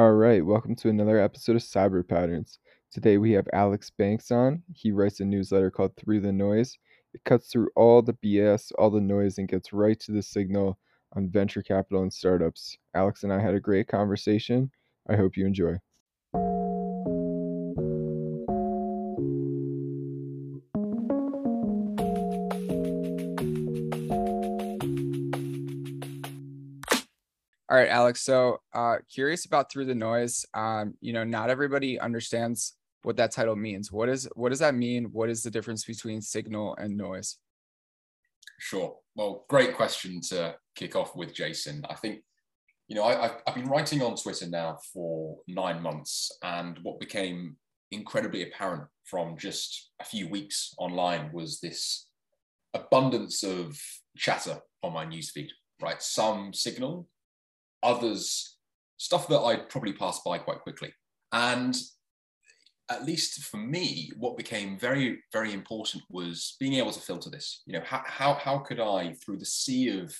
All 0.00 0.12
right, 0.12 0.42
welcome 0.42 0.74
to 0.76 0.88
another 0.88 1.18
episode 1.18 1.56
of 1.56 1.62
Cyber 1.62 2.08
Patterns. 2.08 2.58
Today 2.90 3.18
we 3.18 3.32
have 3.32 3.46
Alex 3.52 3.90
Banks 3.90 4.30
on. 4.30 4.62
He 4.72 4.92
writes 4.92 5.20
a 5.20 5.26
newsletter 5.26 5.70
called 5.70 5.94
Through 5.94 6.20
the 6.20 6.32
Noise. 6.32 6.78
It 7.12 7.22
cuts 7.24 7.52
through 7.52 7.68
all 7.76 8.00
the 8.00 8.14
BS, 8.14 8.72
all 8.78 8.88
the 8.88 8.98
noise, 8.98 9.36
and 9.36 9.46
gets 9.46 9.74
right 9.74 10.00
to 10.00 10.12
the 10.12 10.22
signal 10.22 10.78
on 11.14 11.28
venture 11.28 11.62
capital 11.62 12.00
and 12.00 12.10
startups. 12.10 12.78
Alex 12.94 13.24
and 13.24 13.30
I 13.30 13.40
had 13.40 13.52
a 13.52 13.60
great 13.60 13.88
conversation. 13.88 14.70
I 15.06 15.16
hope 15.16 15.36
you 15.36 15.44
enjoy. 15.44 15.76
All 27.70 27.76
right, 27.76 27.88
Alex. 27.88 28.22
So, 28.22 28.58
uh, 28.74 28.96
curious 29.08 29.46
about 29.46 29.70
through 29.70 29.84
the 29.84 29.94
noise. 29.94 30.44
Um, 30.54 30.94
you 31.00 31.12
know, 31.12 31.22
not 31.22 31.50
everybody 31.50 32.00
understands 32.00 32.74
what 33.02 33.16
that 33.18 33.30
title 33.30 33.54
means. 33.54 33.92
What 33.92 34.08
is 34.08 34.28
what 34.34 34.48
does 34.48 34.58
that 34.58 34.74
mean? 34.74 35.04
What 35.12 35.30
is 35.30 35.44
the 35.44 35.52
difference 35.52 35.84
between 35.84 36.20
signal 36.20 36.74
and 36.76 36.96
noise? 36.96 37.36
Sure. 38.58 38.96
Well, 39.14 39.44
great 39.48 39.76
question 39.76 40.20
to 40.30 40.56
kick 40.74 40.96
off 40.96 41.14
with, 41.14 41.32
Jason. 41.32 41.84
I 41.88 41.94
think, 41.94 42.22
you 42.88 42.96
know, 42.96 43.04
I, 43.04 43.36
I've 43.46 43.54
been 43.54 43.68
writing 43.68 44.02
on 44.02 44.16
Twitter 44.16 44.48
now 44.48 44.78
for 44.92 45.38
nine 45.46 45.80
months, 45.80 46.36
and 46.42 46.76
what 46.82 46.98
became 46.98 47.56
incredibly 47.92 48.42
apparent 48.42 48.84
from 49.04 49.38
just 49.38 49.92
a 50.00 50.04
few 50.04 50.28
weeks 50.28 50.74
online 50.76 51.30
was 51.32 51.60
this 51.60 52.08
abundance 52.74 53.44
of 53.44 53.80
chatter 54.16 54.58
on 54.82 54.92
my 54.92 55.06
newsfeed. 55.06 55.50
Right, 55.80 56.02
some 56.02 56.52
signal, 56.52 57.08
others 57.82 58.56
stuff 58.96 59.28
that 59.28 59.40
I'd 59.40 59.68
probably 59.68 59.92
pass 59.92 60.20
by 60.24 60.38
quite 60.38 60.60
quickly. 60.60 60.92
And 61.32 61.76
at 62.90 63.04
least 63.04 63.44
for 63.44 63.56
me, 63.56 64.10
what 64.18 64.36
became 64.36 64.78
very, 64.78 65.22
very 65.32 65.52
important 65.52 66.02
was 66.10 66.56
being 66.58 66.74
able 66.74 66.90
to 66.90 67.00
filter 67.00 67.30
this. 67.30 67.62
You 67.66 67.74
know, 67.74 67.84
how, 67.84 68.02
how, 68.04 68.34
how 68.34 68.58
could 68.58 68.80
I, 68.80 69.14
through 69.14 69.38
the 69.38 69.46
sea 69.46 69.98
of 69.98 70.14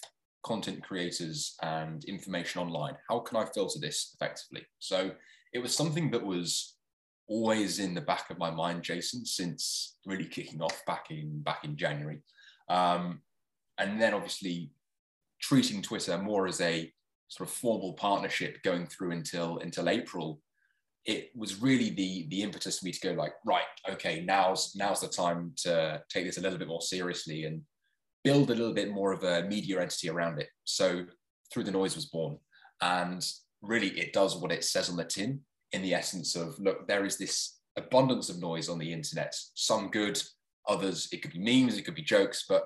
content 0.45 0.83
creators 0.83 1.57
and 1.62 2.05
information 2.05 2.62
online, 2.62 2.97
how 3.09 3.21
can 3.21 3.37
I 3.37 3.45
filter 3.47 3.79
this 3.81 4.15
effectively? 4.15 4.67
So 4.79 5.11
it 5.53 5.59
was 5.59 5.75
something 5.75 6.11
that 6.12 6.25
was 6.25 6.77
always 7.29 7.79
in 7.79 7.95
the 7.95 8.01
back 8.01 8.31
of 8.31 8.39
my 8.39 8.51
mind, 8.51 8.83
Jason, 8.83 9.27
since 9.27 9.97
really 10.06 10.25
kicking 10.25 10.62
off 10.62 10.83
back 10.87 11.11
in 11.11 11.43
back 11.43 11.65
in 11.65 11.77
January. 11.77 12.21
Um, 12.69 13.21
and 13.79 14.01
then 14.01 14.15
obviously 14.15 14.71
treating 15.41 15.83
Twitter 15.83 16.19
more 16.19 16.47
as 16.47 16.61
a 16.61 16.93
sort 17.31 17.48
of 17.48 17.55
formal 17.55 17.95
partnership 17.95 18.62
going 18.62 18.86
through 18.86 19.12
until 19.12 19.59
until 19.59 19.89
April, 19.89 20.41
it 21.06 21.31
was 21.34 21.62
really 21.62 21.91
the 21.91 22.27
the 22.28 22.42
impetus 22.42 22.78
for 22.78 22.84
me 22.84 22.92
to 22.92 23.00
go 23.00 23.12
like, 23.12 23.33
right, 23.47 23.70
okay, 23.89 24.22
now's 24.22 24.75
now's 24.77 25.00
the 25.00 25.09
time 25.09 25.53
to 25.56 26.03
take 26.11 26.27
this 26.27 26.39
a 26.39 26.41
little 26.41 26.59
bit 26.59 26.69
more 26.69 26.83
seriously 26.83 27.45
and 27.45 27.62
build 28.25 28.50
a 28.50 28.55
little 28.55 28.75
bit 28.75 28.91
more 28.91 29.12
of 29.12 29.22
a 29.22 29.45
media 29.48 29.81
entity 29.81 30.11
around 30.11 30.39
it. 30.41 30.48
So 30.64 31.06
through 31.53 31.64
the 31.64 31.70
noise 31.70 31.95
was 31.95 32.06
born, 32.06 32.37
and 32.83 33.25
really 33.62 33.91
it 33.98 34.12
does 34.12 34.37
what 34.37 34.53
it 34.53 34.65
says 34.65 34.91
on 34.91 34.97
the 34.97 35.05
tin 35.05 35.41
in 35.72 35.83
the 35.83 35.94
essence 35.94 36.34
of 36.34 36.59
look, 36.59 36.89
there 36.89 37.05
is 37.05 37.17
this 37.17 37.61
abundance 37.77 38.28
of 38.28 38.41
noise 38.41 38.69
on 38.69 38.78
the 38.78 38.92
internet, 38.92 39.34
some 39.55 39.89
good, 39.89 40.20
others 40.67 41.09
it 41.12 41.22
could 41.22 41.33
be 41.33 41.39
memes, 41.39 41.78
it 41.78 41.84
could 41.84 41.94
be 41.94 42.03
jokes, 42.03 42.44
but 42.48 42.65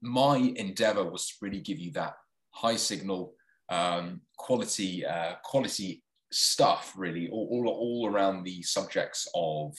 my 0.00 0.36
endeavor 0.56 1.04
was 1.04 1.28
to 1.28 1.34
really 1.42 1.60
give 1.60 1.78
you 1.78 1.92
that 1.92 2.14
high 2.50 2.76
signal 2.76 3.34
um, 3.70 4.20
quality 4.36 5.04
uh, 5.04 5.34
quality 5.42 6.02
stuff 6.32 6.92
really 6.96 7.28
all, 7.30 7.48
all, 7.50 7.68
all 7.68 8.10
around 8.12 8.42
the 8.42 8.62
subjects 8.62 9.28
of 9.34 9.74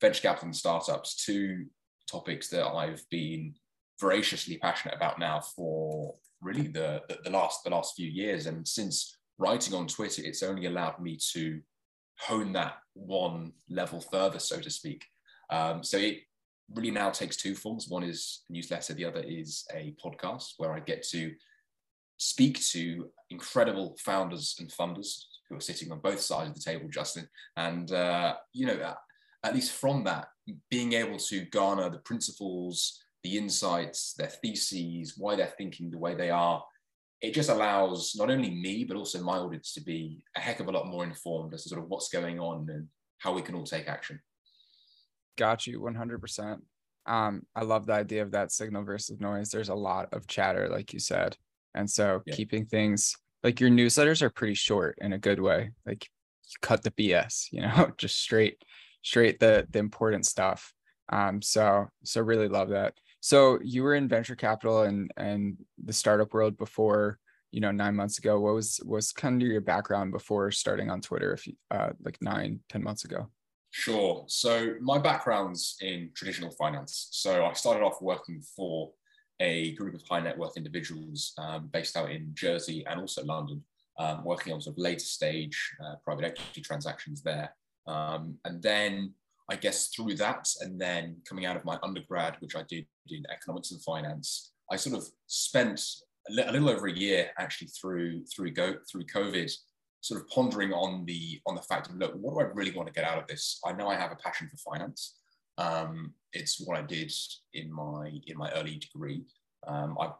venture 0.00 0.22
capital 0.22 0.46
and 0.46 0.56
startups. 0.56 1.24
Two 1.24 1.66
topics 2.10 2.48
that 2.48 2.66
I've 2.66 3.02
been 3.10 3.54
voraciously 4.00 4.58
passionate 4.58 4.96
about 4.96 5.18
now 5.18 5.40
for 5.40 6.14
really 6.40 6.68
the, 6.68 7.02
the, 7.08 7.18
the 7.24 7.30
last 7.30 7.64
the 7.64 7.70
last 7.70 7.94
few 7.96 8.08
years. 8.08 8.46
And 8.46 8.66
since 8.66 9.16
writing 9.38 9.74
on 9.74 9.86
Twitter 9.86 10.22
it's 10.24 10.42
only 10.42 10.66
allowed 10.66 11.00
me 11.00 11.18
to 11.32 11.60
hone 12.20 12.52
that 12.52 12.74
one 12.94 13.52
level 13.68 14.00
further 14.00 14.38
so 14.38 14.60
to 14.60 14.70
speak. 14.70 15.04
Um, 15.50 15.82
so 15.82 15.98
it 15.98 16.20
really 16.72 16.90
now 16.90 17.10
takes 17.10 17.36
two 17.36 17.54
forms. 17.54 17.88
One 17.88 18.04
is 18.04 18.42
a 18.48 18.52
newsletter 18.52 18.94
the 18.94 19.04
other 19.04 19.20
is 19.20 19.64
a 19.74 19.94
podcast 20.02 20.54
where 20.58 20.72
I 20.72 20.80
get 20.80 21.02
to 21.08 21.32
speak 22.16 22.60
to 22.66 23.10
incredible 23.30 23.96
founders 23.98 24.56
and 24.58 24.70
funders 24.70 25.24
who 25.48 25.56
are 25.56 25.60
sitting 25.60 25.92
on 25.92 26.00
both 26.00 26.20
sides 26.20 26.50
of 26.50 26.54
the 26.54 26.60
table, 26.60 26.88
Justin. 26.88 27.28
And, 27.56 27.90
uh, 27.92 28.36
you 28.52 28.66
know, 28.66 28.94
at 29.42 29.54
least 29.54 29.72
from 29.72 30.04
that, 30.04 30.28
being 30.70 30.94
able 30.94 31.18
to 31.18 31.44
garner 31.46 31.90
the 31.90 31.98
principles, 31.98 33.00
the 33.22 33.36
insights, 33.36 34.14
their 34.14 34.28
theses, 34.28 35.14
why 35.16 35.36
they're 35.36 35.54
thinking 35.58 35.90
the 35.90 35.98
way 35.98 36.14
they 36.14 36.30
are, 36.30 36.62
it 37.20 37.32
just 37.32 37.50
allows 37.50 38.14
not 38.16 38.30
only 38.30 38.50
me, 38.50 38.84
but 38.84 38.96
also 38.96 39.22
my 39.22 39.38
audience 39.38 39.72
to 39.74 39.80
be 39.80 40.22
a 40.36 40.40
heck 40.40 40.60
of 40.60 40.68
a 40.68 40.72
lot 40.72 40.86
more 40.86 41.04
informed 41.04 41.54
as 41.54 41.62
to 41.62 41.70
sort 41.70 41.82
of 41.82 41.88
what's 41.88 42.08
going 42.08 42.38
on 42.38 42.68
and 42.70 42.86
how 43.18 43.32
we 43.32 43.42
can 43.42 43.54
all 43.54 43.64
take 43.64 43.88
action. 43.88 44.20
Got 45.38 45.66
you 45.66 45.80
100%. 45.80 46.60
Um, 47.06 47.42
I 47.54 47.62
love 47.62 47.86
the 47.86 47.94
idea 47.94 48.22
of 48.22 48.30
that 48.32 48.52
signal 48.52 48.84
versus 48.84 49.20
noise. 49.20 49.50
There's 49.50 49.68
a 49.68 49.74
lot 49.74 50.08
of 50.12 50.26
chatter, 50.26 50.68
like 50.68 50.92
you 50.92 50.98
said. 50.98 51.36
And 51.74 51.88
so 51.90 52.22
yeah. 52.26 52.34
keeping 52.34 52.66
things 52.66 53.16
like 53.42 53.60
your 53.60 53.70
newsletters 53.70 54.22
are 54.22 54.30
pretty 54.30 54.54
short 54.54 54.98
in 55.00 55.12
a 55.12 55.18
good 55.18 55.40
way. 55.40 55.70
Like 55.86 56.08
you 56.46 56.56
cut 56.62 56.82
the 56.82 56.90
BS, 56.90 57.48
you 57.52 57.60
know, 57.60 57.92
just 57.98 58.20
straight, 58.20 58.62
straight 59.02 59.38
the 59.38 59.66
the 59.70 59.78
important 59.78 60.26
stuff. 60.26 60.72
Um, 61.12 61.42
so 61.42 61.88
so 62.02 62.22
really 62.22 62.48
love 62.48 62.70
that. 62.70 62.94
So 63.20 63.58
you 63.62 63.82
were 63.82 63.94
in 63.94 64.08
venture 64.08 64.36
capital 64.36 64.82
and 64.82 65.10
and 65.16 65.56
the 65.82 65.92
startup 65.92 66.32
world 66.32 66.56
before, 66.56 67.18
you 67.52 67.60
know, 67.60 67.70
nine 67.70 67.94
months 67.94 68.18
ago. 68.18 68.40
What 68.40 68.54
was 68.54 68.80
was 68.84 69.12
kind 69.12 69.40
of 69.40 69.48
your 69.48 69.60
background 69.60 70.12
before 70.12 70.50
starting 70.50 70.90
on 70.90 71.00
Twitter? 71.00 71.32
If 71.32 71.46
you, 71.46 71.54
uh, 71.70 71.90
like 72.02 72.18
nine, 72.20 72.60
ten 72.68 72.82
months 72.82 73.04
ago. 73.04 73.28
Sure. 73.70 74.24
So 74.28 74.74
my 74.80 74.98
background's 74.98 75.76
in 75.80 76.10
traditional 76.14 76.52
finance. 76.52 77.08
So 77.10 77.44
I 77.44 77.54
started 77.54 77.82
off 77.82 78.00
working 78.00 78.40
for 78.56 78.92
a 79.40 79.74
group 79.74 79.94
of 79.94 80.02
high 80.08 80.20
net 80.20 80.38
worth 80.38 80.56
individuals 80.56 81.32
um, 81.38 81.68
based 81.72 81.96
out 81.96 82.10
in 82.10 82.30
Jersey 82.34 82.84
and 82.86 83.00
also 83.00 83.24
London, 83.24 83.62
um, 83.98 84.24
working 84.24 84.52
on 84.52 84.60
sort 84.60 84.74
of 84.74 84.78
later 84.78 85.04
stage 85.04 85.58
uh, 85.84 85.94
private 86.04 86.24
equity 86.24 86.60
transactions 86.60 87.22
there. 87.22 87.54
Um, 87.86 88.38
and 88.44 88.62
then 88.62 89.14
I 89.50 89.56
guess 89.56 89.88
through 89.88 90.14
that, 90.16 90.48
and 90.60 90.80
then 90.80 91.16
coming 91.28 91.44
out 91.46 91.56
of 91.56 91.64
my 91.64 91.78
undergrad, 91.82 92.36
which 92.40 92.56
I 92.56 92.62
did 92.68 92.86
in 93.08 93.24
economics 93.30 93.72
and 93.72 93.82
finance, 93.82 94.52
I 94.70 94.76
sort 94.76 94.96
of 94.96 95.06
spent 95.26 95.80
a, 96.30 96.32
li- 96.32 96.44
a 96.46 96.52
little 96.52 96.70
over 96.70 96.86
a 96.86 96.92
year 96.92 97.30
actually 97.38 97.68
through 97.68 98.24
through 98.24 98.52
go 98.52 98.76
through 98.90 99.04
COVID, 99.04 99.52
sort 100.00 100.20
of 100.20 100.28
pondering 100.28 100.72
on 100.72 101.04
the 101.04 101.40
on 101.46 101.54
the 101.54 101.62
fact 101.62 101.88
of 101.88 101.96
look, 101.96 102.14
what 102.14 102.34
do 102.34 102.40
I 102.40 102.50
really 102.54 102.70
want 102.70 102.86
to 102.88 102.94
get 102.94 103.04
out 103.04 103.18
of 103.18 103.26
this? 103.26 103.60
I 103.66 103.72
know 103.72 103.88
I 103.88 103.96
have 103.96 104.12
a 104.12 104.16
passion 104.16 104.48
for 104.48 104.56
finance. 104.56 105.18
Um, 105.58 106.14
it's 106.34 106.60
what 106.60 106.78
I 106.78 106.82
did 106.82 107.12
in 107.54 107.72
my 107.72 108.12
in 108.26 108.36
my 108.36 108.50
early 108.52 108.76
degree. 108.76 109.24
Um, 109.66 109.96
I've 110.00 110.12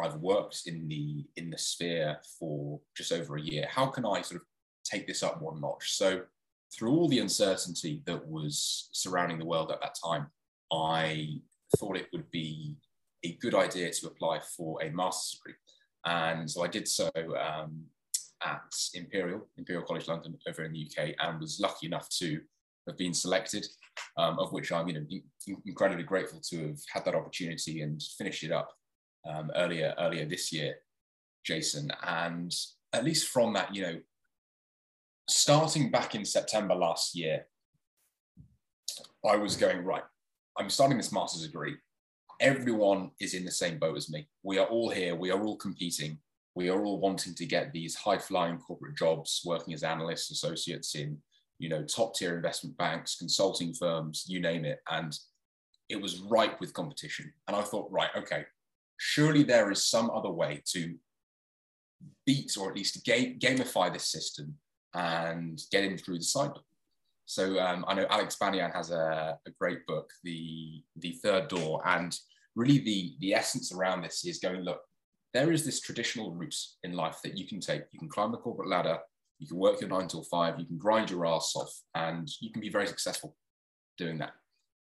I've 0.00 0.16
worked 0.16 0.62
in 0.66 0.88
the 0.88 1.26
in 1.36 1.50
the 1.50 1.58
sphere 1.58 2.18
for 2.38 2.80
just 2.96 3.12
over 3.12 3.36
a 3.36 3.42
year. 3.42 3.66
How 3.70 3.86
can 3.86 4.04
I 4.04 4.22
sort 4.22 4.40
of 4.40 4.46
take 4.84 5.06
this 5.06 5.22
up 5.22 5.42
one 5.42 5.60
notch? 5.60 5.92
So 5.96 6.22
through 6.74 6.92
all 6.92 7.08
the 7.08 7.20
uncertainty 7.20 8.02
that 8.06 8.26
was 8.26 8.88
surrounding 8.92 9.38
the 9.38 9.46
world 9.46 9.70
at 9.70 9.80
that 9.80 9.96
time, 10.02 10.28
I 10.72 11.40
thought 11.78 11.96
it 11.96 12.08
would 12.12 12.30
be 12.30 12.76
a 13.24 13.32
good 13.40 13.54
idea 13.54 13.90
to 13.90 14.06
apply 14.06 14.40
for 14.56 14.82
a 14.82 14.90
master's 14.90 15.38
degree. 15.38 15.54
And 16.04 16.50
so 16.50 16.62
I 16.62 16.68
did 16.68 16.86
so 16.86 17.10
um, 17.16 17.82
at 18.44 18.72
Imperial, 18.94 19.48
Imperial 19.56 19.84
College 19.84 20.06
London 20.06 20.36
over 20.48 20.64
in 20.64 20.72
the 20.72 20.88
UK, 20.90 21.14
and 21.18 21.40
was 21.40 21.58
lucky 21.60 21.86
enough 21.86 22.08
to 22.18 22.40
have 22.86 22.96
been 22.96 23.14
selected, 23.14 23.66
um, 24.16 24.38
of 24.38 24.52
which 24.52 24.72
I'm 24.72 24.88
you 24.88 24.94
know 24.94 25.56
incredibly 25.66 26.04
grateful 26.04 26.40
to 26.50 26.68
have 26.68 26.80
had 26.92 27.04
that 27.04 27.14
opportunity 27.14 27.82
and 27.82 28.02
finished 28.18 28.44
it 28.44 28.52
up 28.52 28.70
um, 29.28 29.50
earlier 29.56 29.94
earlier 29.98 30.24
this 30.24 30.52
year, 30.52 30.76
Jason. 31.44 31.90
And 32.02 32.54
at 32.92 33.04
least 33.04 33.28
from 33.28 33.52
that, 33.54 33.74
you 33.74 33.82
know, 33.82 34.00
starting 35.28 35.90
back 35.90 36.14
in 36.14 36.24
September 36.24 36.74
last 36.74 37.14
year, 37.14 37.46
I 39.24 39.36
was 39.36 39.56
going 39.56 39.84
right. 39.84 40.04
I'm 40.58 40.70
starting 40.70 40.96
this 40.96 41.12
master's 41.12 41.46
degree. 41.46 41.76
Everyone 42.40 43.10
is 43.20 43.34
in 43.34 43.44
the 43.44 43.50
same 43.50 43.78
boat 43.78 43.96
as 43.96 44.10
me. 44.10 44.28
We 44.42 44.58
are 44.58 44.66
all 44.66 44.90
here. 44.90 45.14
We 45.14 45.30
are 45.30 45.42
all 45.42 45.56
competing. 45.56 46.18
We 46.54 46.68
are 46.70 46.84
all 46.84 47.00
wanting 47.00 47.34
to 47.34 47.46
get 47.46 47.72
these 47.72 47.94
high 47.94 48.18
flying 48.18 48.58
corporate 48.58 48.96
jobs, 48.96 49.42
working 49.44 49.74
as 49.74 49.82
analysts, 49.82 50.30
associates 50.30 50.94
in 50.94 51.18
you 51.58 51.68
know, 51.68 51.82
top 51.84 52.14
tier 52.14 52.36
investment 52.36 52.76
banks, 52.76 53.16
consulting 53.16 53.72
firms, 53.74 54.24
you 54.28 54.40
name 54.40 54.64
it. 54.64 54.80
And 54.90 55.16
it 55.88 56.00
was 56.00 56.20
ripe 56.20 56.60
with 56.60 56.74
competition. 56.74 57.32
And 57.48 57.56
I 57.56 57.62
thought, 57.62 57.90
right, 57.90 58.10
okay, 58.16 58.44
surely 58.98 59.42
there 59.42 59.70
is 59.70 59.86
some 59.86 60.10
other 60.10 60.30
way 60.30 60.62
to 60.72 60.94
beat 62.26 62.56
or 62.58 62.70
at 62.70 62.76
least 62.76 63.04
ga- 63.04 63.36
gamify 63.38 63.92
this 63.92 64.10
system 64.10 64.54
and 64.94 65.60
get 65.70 65.84
in 65.84 65.98
through 65.98 66.18
the 66.18 66.24
side 66.24 66.54
door. 66.54 66.62
So 67.26 67.58
um, 67.58 67.84
I 67.88 67.94
know 67.94 68.06
Alex 68.08 68.36
Banayan 68.40 68.72
has 68.72 68.90
a, 68.90 69.38
a, 69.46 69.50
great 69.58 69.84
book, 69.86 70.10
the 70.22 70.82
the 70.96 71.18
Third 71.24 71.48
Door, 71.48 71.82
and 71.84 72.16
really 72.54 72.78
the 72.78 73.16
the 73.18 73.34
essence 73.34 73.72
around 73.72 74.02
this 74.02 74.24
is 74.24 74.38
going 74.38 74.60
look. 74.60 74.80
There 75.34 75.50
is 75.50 75.64
this 75.64 75.80
traditional 75.80 76.32
route 76.32 76.56
in 76.84 76.92
life 76.92 77.18
that 77.24 77.36
you 77.36 77.46
can 77.46 77.58
take. 77.58 77.82
You 77.90 77.98
can 77.98 78.08
climb 78.08 78.30
the 78.30 78.38
corporate 78.38 78.68
ladder, 78.68 79.00
you 79.38 79.46
can 79.46 79.56
work 79.56 79.80
your 79.80 79.90
nine 79.90 80.08
till 80.08 80.22
five, 80.22 80.58
you 80.58 80.66
can 80.66 80.78
grind 80.78 81.10
your 81.10 81.26
ass 81.26 81.54
off, 81.56 81.72
and 81.94 82.28
you 82.40 82.50
can 82.50 82.60
be 82.60 82.70
very 82.70 82.86
successful 82.86 83.36
doing 83.98 84.18
that. 84.18 84.32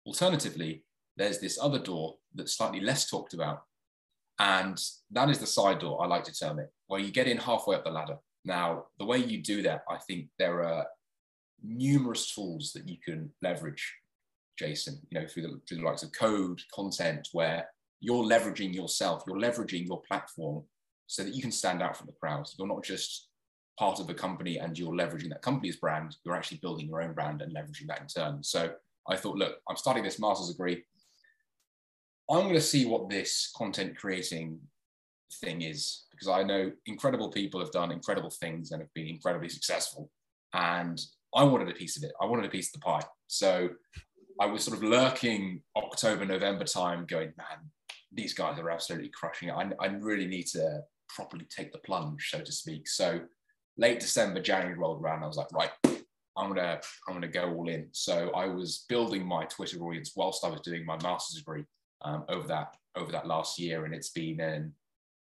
Alternatively, 0.06 0.84
there's 1.18 1.40
this 1.40 1.60
other 1.62 1.80
door 1.80 2.18
that's 2.34 2.58
slightly 2.58 2.80
less 2.80 3.10
talked 3.10 3.34
about, 3.34 3.64
and 4.40 4.82
that 5.12 5.30
is 5.30 5.40
the 5.40 5.48
side 5.48 5.80
door, 5.80 6.04
I 6.04 6.08
like 6.08 6.24
to 6.26 6.34
term 6.34 6.60
it, 6.60 6.72
where 6.88 7.00
you 7.00 7.12
get 7.12 7.28
in 7.28 7.38
halfway 7.38 7.76
up 7.76 7.84
the 7.84 7.92
ladder. 7.92 8.18
Now, 8.44 8.86
the 9.00 9.06
way 9.06 9.18
you 9.18 9.42
do 9.42 9.62
that, 9.64 9.84
I 9.90 9.98
think 9.98 10.28
there 10.38 10.64
are 10.64 10.86
numerous 11.64 12.34
tools 12.34 12.72
that 12.74 12.88
you 12.88 12.98
can 13.04 13.32
leverage, 13.42 13.96
Jason, 14.60 15.00
you 15.10 15.20
know, 15.20 15.28
through 15.28 15.44
the, 15.44 15.62
through 15.68 15.78
the 15.78 15.84
likes 15.84 16.04
of 16.04 16.12
code, 16.12 16.62
content, 16.74 17.30
where 17.32 17.68
you're 18.02 18.24
leveraging 18.24 18.74
yourself, 18.74 19.24
you're 19.26 19.40
leveraging 19.40 19.88
your 19.88 20.02
platform 20.02 20.64
so 21.08 21.24
that 21.24 21.34
you 21.34 21.42
can 21.42 21.52
stand 21.52 21.82
out 21.82 21.98
from 21.98 22.08
the 22.08 22.14
crowd. 22.14 22.48
You're 22.58 22.68
not 22.68 22.84
just 22.84 23.30
part 23.78 24.00
of 24.00 24.10
a 24.10 24.14
company 24.14 24.58
and 24.58 24.78
you're 24.78 24.94
leveraging 24.94 25.30
that 25.30 25.42
company's 25.42 25.78
brand, 25.78 26.16
you're 26.24 26.36
actually 26.36 26.60
building 26.62 26.88
your 26.88 27.02
own 27.02 27.14
brand 27.14 27.42
and 27.42 27.54
leveraging 27.54 27.88
that 27.88 28.02
in 28.02 28.08
turn. 28.08 28.44
So 28.44 28.72
I 29.08 29.16
thought, 29.16 29.38
look, 29.38 29.58
I'm 29.70 29.76
starting 29.76 30.04
this 30.04 30.20
master's 30.20 30.50
degree. 30.50 30.84
I'm 32.30 32.44
going 32.44 32.56
to 32.56 32.62
see 32.62 32.86
what 32.86 33.10
this 33.10 33.52
content 33.56 33.98
creating 33.98 34.60
thing 35.42 35.62
is 35.62 36.06
because 36.12 36.28
I 36.28 36.44
know 36.44 36.72
incredible 36.86 37.30
people 37.30 37.60
have 37.60 37.72
done 37.72 37.92
incredible 37.92 38.30
things 38.30 38.72
and 38.72 38.82
have 38.82 38.94
been 38.94 39.08
incredibly 39.08 39.50
successful. 39.50 40.10
And 40.54 41.00
I 41.36 41.44
wanted 41.44 41.70
a 41.70 41.74
piece 41.74 41.98
of 41.98 42.04
it. 42.04 42.14
I 42.22 42.26
wanted 42.26 42.46
a 42.46 42.50
piece 42.50 42.74
of 42.74 42.80
the 42.80 42.86
pie. 42.86 43.06
So 43.28 43.70
I 44.40 44.46
was 44.46 44.64
sort 44.64 44.78
of 44.78 44.84
lurking 44.84 45.62
October, 45.76 46.26
November 46.26 46.64
time, 46.64 47.06
going, 47.06 47.34
man, 47.38 47.70
these 48.12 48.34
guys 48.34 48.58
are 48.60 48.70
absolutely 48.70 49.10
crushing 49.10 49.50
it. 49.50 49.54
I, 49.54 49.70
I 49.80 49.88
really 49.88 50.28
need 50.28 50.48
to 50.48 50.82
properly 51.10 51.46
take 51.56 51.72
the 51.72 51.80
plunge, 51.80 52.30
so 52.32 52.40
to 52.42 52.52
speak. 52.52 52.88
So 52.88 53.22
late 53.78 54.00
December, 54.00 54.42
January 54.42 54.78
rolled 54.78 55.02
around. 55.02 55.24
I 55.24 55.28
was 55.28 55.38
like, 55.38 55.52
right, 55.52 55.72
I'm 56.38 56.50
gonna 56.50 56.80
I'm 57.08 57.14
gonna 57.14 57.28
go 57.28 57.54
all 57.54 57.70
in. 57.70 57.88
So 57.92 58.32
I 58.36 58.48
was 58.48 58.86
building 58.90 59.26
my 59.26 59.46
Twitter 59.46 59.80
audience 59.82 60.14
whilst 60.16 60.44
I 60.44 60.50
was 60.50 60.62
doing 60.62 60.86
my 60.86 60.98
master's 61.02 61.40
degree 61.40 61.64
um, 62.04 62.26
over 62.30 62.48
that 62.48 62.76
over 62.96 63.12
that 63.12 63.28
last 63.28 63.60
year, 63.60 63.86
and 63.86 63.94
it's 63.94 64.10
been 64.10 64.40
an 64.40 64.74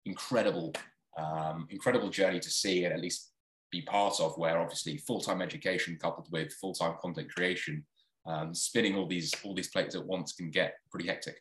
incredible 0.06 0.74
um, 1.18 1.68
incredible 1.70 2.10
journey 2.10 2.40
to 2.40 2.50
see 2.50 2.86
and 2.86 2.94
at 2.94 3.00
least 3.00 3.32
be 3.72 3.82
part 3.82 4.20
of 4.20 4.38
where 4.38 4.60
obviously 4.60 4.98
full-time 4.98 5.42
education 5.42 5.98
coupled 6.00 6.28
with 6.32 6.54
full-time 6.54 6.96
content 7.02 7.34
creation 7.34 7.84
um, 8.26 8.54
spinning 8.54 8.96
all 8.96 9.08
these 9.08 9.34
all 9.44 9.54
these 9.54 9.70
plates 9.70 9.96
at 9.96 10.06
once 10.06 10.34
can 10.34 10.50
get 10.50 10.76
pretty 10.92 11.08
hectic 11.08 11.38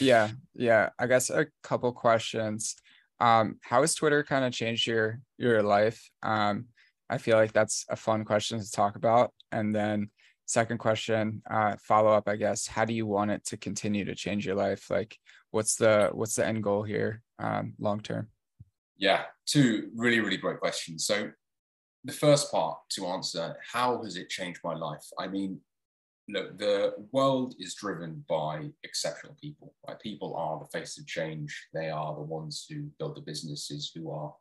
yeah 0.00 0.28
yeah 0.54 0.88
i 0.98 1.06
guess 1.06 1.30
a 1.30 1.46
couple 1.62 1.90
questions 1.92 2.76
um, 3.20 3.58
how 3.62 3.80
has 3.80 3.94
twitter 3.94 4.22
kind 4.22 4.44
of 4.44 4.52
changed 4.52 4.86
your 4.86 5.20
your 5.38 5.62
life 5.62 6.10
um, 6.22 6.66
i 7.10 7.18
feel 7.18 7.36
like 7.36 7.52
that's 7.52 7.84
a 7.88 7.96
fun 7.96 8.24
question 8.24 8.60
to 8.60 8.70
talk 8.70 8.96
about 8.96 9.32
and 9.52 9.74
then 9.74 10.10
second 10.46 10.78
question 10.78 11.42
uh, 11.50 11.74
follow 11.80 12.10
up 12.10 12.28
i 12.28 12.36
guess 12.36 12.66
how 12.66 12.84
do 12.84 12.94
you 12.94 13.06
want 13.06 13.30
it 13.30 13.44
to 13.44 13.56
continue 13.56 14.04
to 14.04 14.14
change 14.14 14.46
your 14.46 14.54
life 14.54 14.90
like 14.90 15.16
what's 15.50 15.76
the 15.76 16.10
what's 16.12 16.34
the 16.34 16.46
end 16.46 16.62
goal 16.62 16.82
here 16.82 17.22
um, 17.38 17.74
long 17.78 18.00
term 18.00 18.28
yeah, 18.98 19.22
two 19.46 19.90
really, 19.94 20.20
really 20.20 20.36
great 20.36 20.60
questions. 20.60 21.06
So, 21.06 21.30
the 22.04 22.12
first 22.12 22.52
part 22.52 22.78
to 22.90 23.06
answer 23.06 23.56
how 23.72 24.02
has 24.04 24.16
it 24.16 24.28
changed 24.28 24.60
my 24.62 24.74
life? 24.74 25.04
I 25.18 25.26
mean, 25.26 25.60
look, 26.28 26.58
the 26.58 26.94
world 27.12 27.54
is 27.58 27.74
driven 27.74 28.24
by 28.28 28.70
exceptional 28.84 29.36
people. 29.40 29.74
Right? 29.86 29.98
People 30.00 30.34
are 30.36 30.58
the 30.58 30.78
face 30.78 30.98
of 30.98 31.06
change. 31.06 31.68
They 31.72 31.90
are 31.90 32.14
the 32.14 32.22
ones 32.22 32.66
who 32.68 32.90
build 32.98 33.16
the 33.16 33.20
businesses, 33.20 33.90
who 33.94 34.10
are 34.10 34.34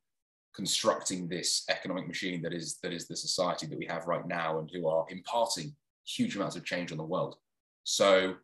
constructing 0.55 1.27
this 1.27 1.65
economic 1.69 2.07
machine 2.07 2.41
that 2.41 2.53
is 2.53 2.77
that 2.81 2.93
is 2.93 3.07
the 3.07 3.15
society 3.15 3.67
that 3.67 3.77
we 3.77 3.85
have 3.85 4.07
right 4.07 4.27
now, 4.27 4.59
and 4.59 4.69
who 4.71 4.87
are 4.87 5.05
imparting 5.09 5.75
huge 6.05 6.35
amounts 6.35 6.55
of 6.55 6.63
change 6.65 6.91
on 6.91 6.97
the 6.97 7.03
world. 7.03 7.35
So, 7.83 8.35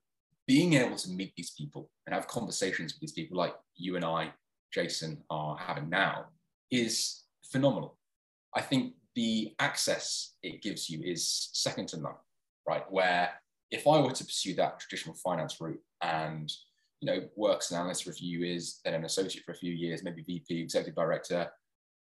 being 0.48 0.74
able 0.74 0.98
to 0.98 1.10
meet 1.10 1.34
these 1.36 1.52
people 1.52 1.90
and 2.06 2.14
have 2.14 2.28
conversations 2.28 2.94
with 2.94 3.02
these 3.02 3.14
people, 3.14 3.38
like 3.38 3.56
you 3.76 3.96
and 3.96 4.06
I 4.06 4.34
Jason 4.72 5.22
are 5.30 5.58
having 5.58 5.90
now 5.90 6.26
is 6.72 7.24
phenomenal. 7.52 7.98
I 8.56 8.62
think 8.62 8.94
the 9.16 9.54
access 9.60 10.36
it 10.42 10.62
gives 10.62 10.90
you 10.90 11.02
is 11.04 11.50
second 11.54 11.90
to 11.90 11.98
none, 11.98 12.16
right? 12.72 12.90
Where 12.90 13.30
if 13.70 13.88
I 13.88 14.00
were 14.00 14.12
to 14.12 14.26
pursue 14.26 14.56
that 14.56 14.80
traditional 14.80 15.16
finance 15.16 15.60
route 15.60 15.80
and 16.02 16.52
you 17.02 17.08
know 17.08 17.20
works 17.36 17.72
an 17.72 17.80
analyst 17.80 18.04
for 18.04 18.12
a 18.12 18.14
few 18.14 18.40
years, 18.40 18.80
then 18.84 18.94
an 18.94 19.06
associate 19.06 19.44
for 19.46 19.52
a 19.52 19.62
few 19.64 19.74
years, 19.74 20.04
maybe 20.04 20.24
VP, 20.24 20.62
executive 20.62 20.96
director, 20.96 21.50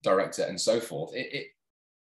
director, 0.03 0.45
and 0.45 0.61
so 0.61 0.81
forth, 0.81 1.15
it, 1.15 1.29
it 1.33 1.47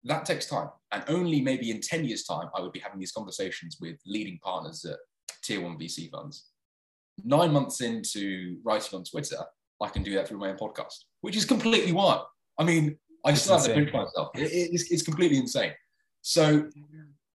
that 0.04 0.26
takes 0.26 0.48
time. 0.48 0.70
And 0.92 1.04
only 1.08 1.42
maybe 1.42 1.70
in 1.70 1.80
10 1.80 2.06
years' 2.06 2.24
time, 2.24 2.48
I 2.56 2.62
would 2.62 2.72
be 2.72 2.80
having 2.80 3.00
these 3.00 3.12
conversations 3.12 3.78
with 3.80 3.98
leading 4.06 4.40
partners 4.44 4.84
at 4.84 4.98
tier 5.44 5.62
one 5.62 5.78
VC 5.78 6.10
funds. 6.10 6.48
Nine 7.24 7.52
months 7.54 7.82
into 7.82 8.58
writing 8.64 8.98
on 8.98 9.04
Twitter, 9.04 9.38
I 9.80 9.90
can 9.90 10.02
do 10.02 10.16
that 10.16 10.28
through 10.28 10.40
my 10.40 10.50
own 10.50 10.58
podcast, 10.58 10.98
which 11.22 11.38
is 11.38 11.46
completely 11.46 11.92
wild. 11.92 12.26
I 12.58 12.64
mean, 12.64 12.98
I 13.24 13.36
still 13.36 13.58
have 13.58 13.66
to 13.68 13.74
pinch 13.76 13.94
myself. 13.94 14.30
It, 14.36 14.52
it's, 14.74 14.92
it's 14.92 15.04
completely 15.04 15.38
insane. 15.38 15.74
So 16.24 16.68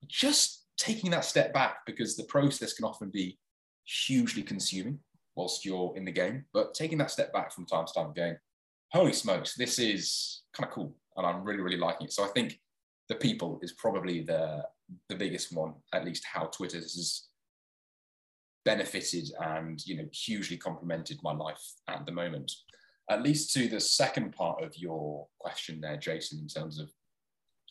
just 0.08 0.65
taking 0.78 1.12
that 1.12 1.26
step 1.26 1.54
back 1.54 1.78
because 1.86 2.16
the 2.16 2.24
process 2.26 2.74
can 2.74 2.86
often 2.86 3.10
be 3.10 3.38
hugely 3.86 4.44
consuming 4.44 5.00
whilst 5.36 5.66
you're 5.66 5.94
in 5.96 6.06
the 6.06 6.12
game, 6.12 6.46
but 6.54 6.74
taking 6.74 6.98
that 6.98 7.12
step 7.12 7.34
back 7.34 7.52
from 7.52 7.66
time 7.66 7.86
to 7.86 7.94
time 7.94 8.14
going, 8.14 8.38
holy 8.92 9.14
smokes, 9.14 9.56
this 9.56 9.80
is 9.80 10.44
kind 10.54 10.68
of 10.68 10.74
cool. 10.74 10.96
And 11.18 11.26
I'm 11.26 11.44
really, 11.44 11.62
really 11.62 11.78
liking 11.78 12.08
it. 12.08 12.14
So 12.14 12.24
I 12.24 12.30
think 12.30 12.60
the 13.10 13.16
people 13.16 13.60
is 13.62 13.74
probably 13.74 14.22
the 14.22 14.64
the 15.10 15.16
biggest 15.16 15.52
one, 15.52 15.74
at 15.94 16.06
least 16.06 16.24
how 16.32 16.46
Twitter 16.46 16.78
has 16.78 17.28
benefited 18.66 19.30
and 19.40 19.86
you 19.86 19.96
know 19.96 20.08
hugely 20.12 20.58
complemented 20.58 21.20
my 21.24 21.32
life 21.32 21.62
at 21.88 22.06
the 22.06 22.12
moment 22.12 22.52
at 23.10 23.22
least 23.22 23.54
to 23.54 23.68
the 23.68 23.80
second 23.80 24.32
part 24.32 24.62
of 24.64 24.76
your 24.76 25.28
question 25.40 25.80
there 25.80 25.98
jason 25.98 26.40
in 26.40 26.48
terms 26.48 26.80
of 26.80 26.90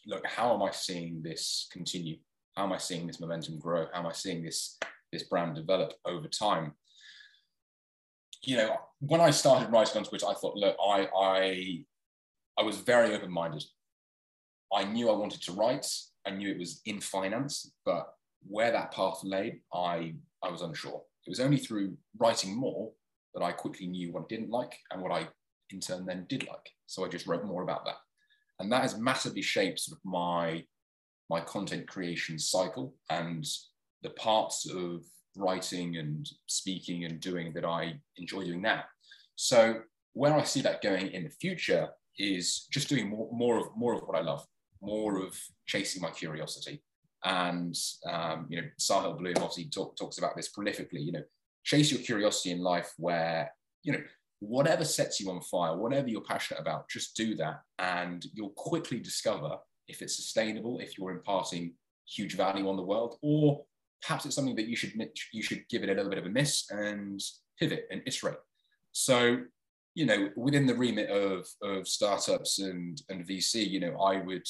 look 0.07 0.25
how 0.25 0.55
am 0.55 0.63
i 0.63 0.71
seeing 0.71 1.21
this 1.21 1.67
continue 1.73 2.17
how 2.57 2.65
am 2.65 2.73
i 2.73 2.79
seeing 2.79 3.07
this 3.07 3.21
momentum 3.21 3.59
grow 3.59 3.87
how 3.93 4.01
am 4.01 4.07
i 4.07 4.13
seeing 4.13 4.43
this 4.43 4.79
this 5.13 5.25
brand 5.25 5.55
develop 5.55 5.93
over 6.05 6.29
time 6.29 6.73
you 8.43 8.57
know 8.57 8.77
when 9.01 9.21
i 9.21 9.31
started 9.31 9.71
writing 9.71 9.99
on 9.99 10.05
twitter 10.05 10.27
i 10.27 10.35
thought 10.35 10.57
look 10.57 10.77
i 10.85 11.09
i 11.17 11.85
i 12.59 12.63
was 12.63 12.79
very 12.79 13.15
open-minded 13.15 13.65
i 14.75 14.85
knew 14.85 15.09
i 15.09 15.17
wanted 15.17 15.41
to 15.41 15.53
write 15.53 15.87
i 16.27 16.31
knew 16.31 16.51
it 16.51 16.59
was 16.59 16.81
in 16.87 17.01
finance 17.01 17.73
but 17.85 18.15
where 18.47 18.71
that 18.71 18.93
path 18.93 19.21
lay 19.23 19.61
i 19.73 20.15
I 20.45 20.51
was 20.51 20.63
unsure. 20.63 21.03
It 21.27 21.31
was 21.31 21.41
only 21.41 21.57
through 21.57 21.97
writing 22.19 22.55
more 22.55 22.93
that 23.35 23.43
I 23.43 23.53
quickly 23.53 23.87
knew 23.87 24.13
what 24.13 24.25
I 24.25 24.27
didn't 24.29 24.51
like 24.51 24.79
and 24.93 25.01
what 25.01 25.11
I 25.11 25.27
in 25.71 25.81
turn 25.81 26.05
then 26.05 26.27
did 26.29 26.47
like. 26.47 26.71
So 26.87 27.05
I 27.05 27.09
just 27.09 27.27
wrote 27.27 27.45
more 27.45 27.63
about 27.63 27.85
that. 27.87 27.97
And 28.61 28.71
that 28.71 28.83
has 28.83 28.99
massively 28.99 29.43
shaped 29.43 29.81
sort 29.81 29.99
of 29.99 30.05
my 30.05 30.65
my 31.31 31.41
content 31.41 31.87
creation 31.87 32.39
cycle 32.39 32.95
and 33.11 33.47
the 34.03 34.11
parts 34.11 34.69
of 34.69 35.05
writing 35.37 35.97
and 35.97 36.29
speaking 36.47 37.05
and 37.05 37.21
doing 37.21 37.53
that 37.55 37.65
I 37.65 37.95
enjoy 38.17 38.45
doing 38.45 38.63
now. 38.63 38.85
So 39.37 39.81
where 40.13 40.35
I 40.35 40.45
see 40.45 40.61
that 40.63 40.83
going 40.83 41.09
in 41.09 41.25
the 41.25 41.31
future 41.31 41.89
is 42.19 42.67
just 42.71 42.89
doing 42.89 43.09
more, 43.09 43.29
more 43.33 43.59
of 43.59 43.67
more 43.77 43.95
of 43.95 44.03
what 44.03 44.17
I 44.17 44.23
love, 44.23 44.47
more 44.81 45.19
of 45.19 45.37
chasing 45.67 46.01
my 46.03 46.11
curiosity, 46.11 46.83
and 47.25 47.77
um, 48.09 48.47
you 48.49 48.61
know 48.61 48.69
Sahil 48.79 49.19
Bloom 49.19 49.35
obviously 49.39 49.65
talk, 49.65 49.97
talks 49.97 50.19
about 50.19 50.37
this 50.37 50.51
prolifically. 50.57 51.05
You 51.05 51.13
know, 51.13 51.23
chase 51.65 51.91
your 51.91 52.01
curiosity 52.01 52.53
in 52.53 52.61
life, 52.61 52.93
where 52.97 53.53
you 53.83 53.93
know 53.93 54.03
whatever 54.39 54.85
sets 54.85 55.21
you 55.21 55.31
on 55.31 55.41
fire, 55.41 55.77
whatever 55.77 56.09
you're 56.09 56.21
passionate 56.21 56.61
about, 56.61 56.89
just 56.89 57.17
do 57.17 57.35
that, 57.37 57.63
and 57.79 58.25
you'll 58.35 58.51
quickly 58.51 59.01
discover 59.01 59.57
if 59.89 60.03
it's 60.03 60.17
sustainable, 60.17 60.79
if 60.79 60.99
you're 60.99 61.11
imparting 61.11 61.75
huge 62.07 62.37
value 62.37 62.69
on 62.69 62.77
the 62.77 62.83
world, 62.83 63.17
or 63.23 63.65
perhaps 64.03 64.27
it's 64.27 64.35
something 64.35 64.57
that 64.57 64.69
you 64.69 64.77
should 64.77 64.93
you 65.33 65.43
should 65.43 65.69
give 65.69 65.83
it 65.83 65.89
a 65.89 65.95
little 65.95 66.11
bit 66.11 66.19
of 66.19 66.27
a 66.27 66.31
miss 66.31 66.71
and 66.71 67.21
pivot 67.59 67.87
and 67.91 68.03
iterate. 68.07 68.39
So 68.93 69.39
you 69.95 70.07
know, 70.07 70.29
within 70.37 70.67
the 70.67 70.75
remit 70.75 71.09
of, 71.09 71.47
of 71.63 71.87
startups 71.87 72.59
and, 72.59 73.01
and 73.09 73.27
VC, 73.27 73.69
you 73.69 73.79
know, 73.79 73.97
I 74.01 74.21
would 74.21 74.47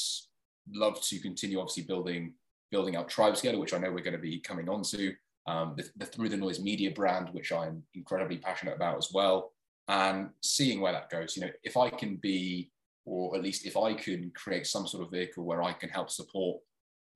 love 0.72 1.00
to 1.02 1.18
continue 1.20 1.60
obviously 1.60 1.82
building 1.82 2.34
building 2.70 2.96
out 2.96 3.08
TribeScaler, 3.08 3.60
which 3.60 3.74
I 3.74 3.78
know 3.78 3.92
we're 3.92 4.02
going 4.02 4.16
to 4.16 4.18
be 4.18 4.40
coming 4.40 4.68
on 4.68 4.82
to, 4.82 5.14
um, 5.46 5.74
the, 5.76 5.88
the 5.96 6.06
Through 6.06 6.30
the 6.30 6.36
Noise 6.36 6.58
media 6.58 6.90
brand, 6.90 7.28
which 7.30 7.52
I'm 7.52 7.84
incredibly 7.94 8.38
passionate 8.38 8.74
about 8.74 8.96
as 8.96 9.10
well, 9.12 9.52
and 9.86 10.30
seeing 10.42 10.80
where 10.80 10.92
that 10.92 11.10
goes. 11.10 11.36
You 11.36 11.42
know, 11.42 11.52
if 11.62 11.76
I 11.76 11.90
can 11.90 12.16
be 12.16 12.72
or 13.04 13.36
at 13.36 13.42
least 13.42 13.66
if 13.66 13.76
I 13.76 13.94
can 13.94 14.32
create 14.34 14.66
some 14.66 14.86
sort 14.86 15.04
of 15.04 15.10
vehicle 15.10 15.44
where 15.44 15.62
I 15.62 15.72
can 15.72 15.90
help 15.90 16.10
support 16.10 16.60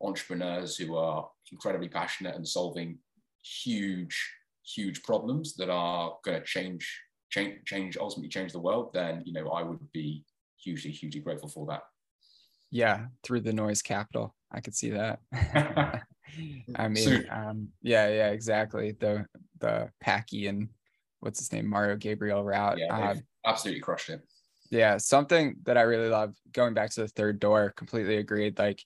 entrepreneurs 0.03 0.77
who 0.77 0.97
are 0.97 1.29
incredibly 1.51 1.89
passionate 1.89 2.37
and 2.37 2.47
solving 2.47 2.99
huge, 3.43 4.33
huge 4.65 5.03
problems 5.03 5.55
that 5.57 5.71
are 5.71 6.17
going 6.25 6.39
to 6.39 6.45
change, 6.45 7.01
change, 7.31 7.65
change, 7.65 7.97
ultimately 7.97 8.29
change 8.29 8.53
the 8.53 8.61
world, 8.61 8.91
then 8.93 9.23
you 9.25 9.33
know 9.33 9.49
I 9.51 9.63
would 9.63 9.93
be 9.93 10.25
hugely, 10.57 10.91
hugely 10.91 11.21
grateful 11.21 11.49
for 11.49 11.67
that. 11.67 11.83
Yeah, 12.71 13.07
through 13.23 13.41
the 13.41 13.53
noise 13.53 13.81
capital, 13.81 14.35
I 14.53 14.61
could 14.61 14.75
see 14.75 14.91
that. 14.91 15.21
I 16.77 16.89
mean, 16.89 17.27
um, 17.31 17.69
yeah, 17.83 18.09
yeah, 18.09 18.29
exactly. 18.29 18.93
The 18.93 19.27
the 19.59 19.91
Packy 20.01 20.47
and 20.47 20.69
what's 21.21 21.39
his 21.39 21.53
name, 21.53 21.67
Mario 21.67 21.97
Gabriele 21.97 22.45
route. 22.45 22.79
Yeah, 22.79 23.11
um, 23.11 23.23
absolutely 23.47 23.81
crushed 23.81 24.11
it. 24.11 24.21
Yeah, 24.71 24.99
something 24.99 25.57
that 25.65 25.79
I 25.79 25.83
really 25.83 26.09
love 26.09 26.35
going 26.53 26.75
back 26.75 26.91
to 26.91 27.03
the 27.03 27.09
third 27.09 27.41
door, 27.41 27.73
completely 27.77 28.17
agreed. 28.17 28.59
Like 28.59 28.83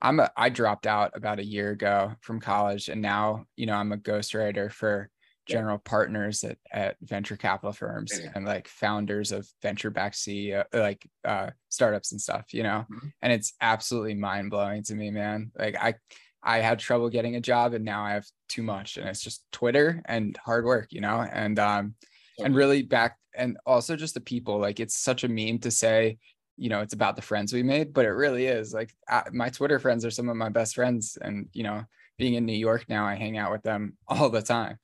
I'm 0.00 0.20
a 0.20 0.30
I 0.36 0.48
dropped 0.48 0.86
out 0.86 1.12
about 1.14 1.38
a 1.38 1.44
year 1.44 1.70
ago 1.70 2.12
from 2.20 2.40
college 2.40 2.88
and 2.88 3.02
now, 3.02 3.46
you 3.56 3.66
know, 3.66 3.74
I'm 3.74 3.92
a 3.92 3.96
ghostwriter 3.96 4.70
for 4.70 5.10
general 5.46 5.76
yeah. 5.76 5.90
partners 5.90 6.44
at, 6.44 6.58
at 6.72 6.96
venture 7.00 7.36
capital 7.36 7.72
firms 7.72 8.12
yeah. 8.20 8.30
and 8.34 8.44
like 8.44 8.68
founders 8.68 9.32
of 9.32 9.48
venture 9.62 9.90
backed 9.90 10.16
CEO, 10.16 10.64
like 10.72 11.06
uh, 11.24 11.50
startups 11.68 12.12
and 12.12 12.20
stuff, 12.20 12.52
you 12.52 12.62
know, 12.62 12.84
mm-hmm. 12.90 13.08
and 13.22 13.32
it's 13.32 13.54
absolutely 13.60 14.14
mind 14.14 14.50
blowing 14.50 14.82
to 14.82 14.94
me, 14.94 15.10
man. 15.10 15.52
Like 15.56 15.76
I, 15.76 15.94
I 16.42 16.58
had 16.58 16.78
trouble 16.78 17.08
getting 17.08 17.36
a 17.36 17.40
job 17.40 17.74
and 17.74 17.84
now 17.84 18.04
I 18.04 18.12
have 18.12 18.26
too 18.48 18.62
much 18.62 18.96
and 18.96 19.08
it's 19.08 19.22
just 19.22 19.44
Twitter 19.52 20.02
and 20.04 20.36
hard 20.36 20.64
work, 20.64 20.88
you 20.90 21.00
know, 21.00 21.20
and, 21.20 21.58
um, 21.58 21.94
and 22.38 22.54
really 22.54 22.82
back 22.82 23.16
and 23.34 23.56
also 23.66 23.96
just 23.96 24.14
the 24.14 24.20
people 24.20 24.58
like 24.58 24.80
it's 24.80 24.96
such 24.96 25.24
a 25.24 25.28
meme 25.28 25.58
to 25.58 25.70
say 25.70 26.18
you 26.56 26.68
know 26.68 26.80
it's 26.80 26.94
about 26.94 27.16
the 27.16 27.22
friends 27.22 27.52
we 27.52 27.62
made 27.62 27.92
but 27.92 28.04
it 28.04 28.10
really 28.10 28.46
is 28.46 28.72
like 28.72 28.94
my 29.32 29.48
twitter 29.48 29.78
friends 29.78 30.04
are 30.04 30.10
some 30.10 30.28
of 30.28 30.36
my 30.36 30.48
best 30.48 30.74
friends 30.74 31.18
and 31.20 31.48
you 31.52 31.62
know 31.62 31.82
being 32.18 32.34
in 32.34 32.46
new 32.46 32.52
york 32.52 32.86
now 32.88 33.06
i 33.06 33.14
hang 33.14 33.36
out 33.36 33.52
with 33.52 33.62
them 33.62 33.96
all 34.08 34.30
the 34.30 34.42
time. 34.42 34.78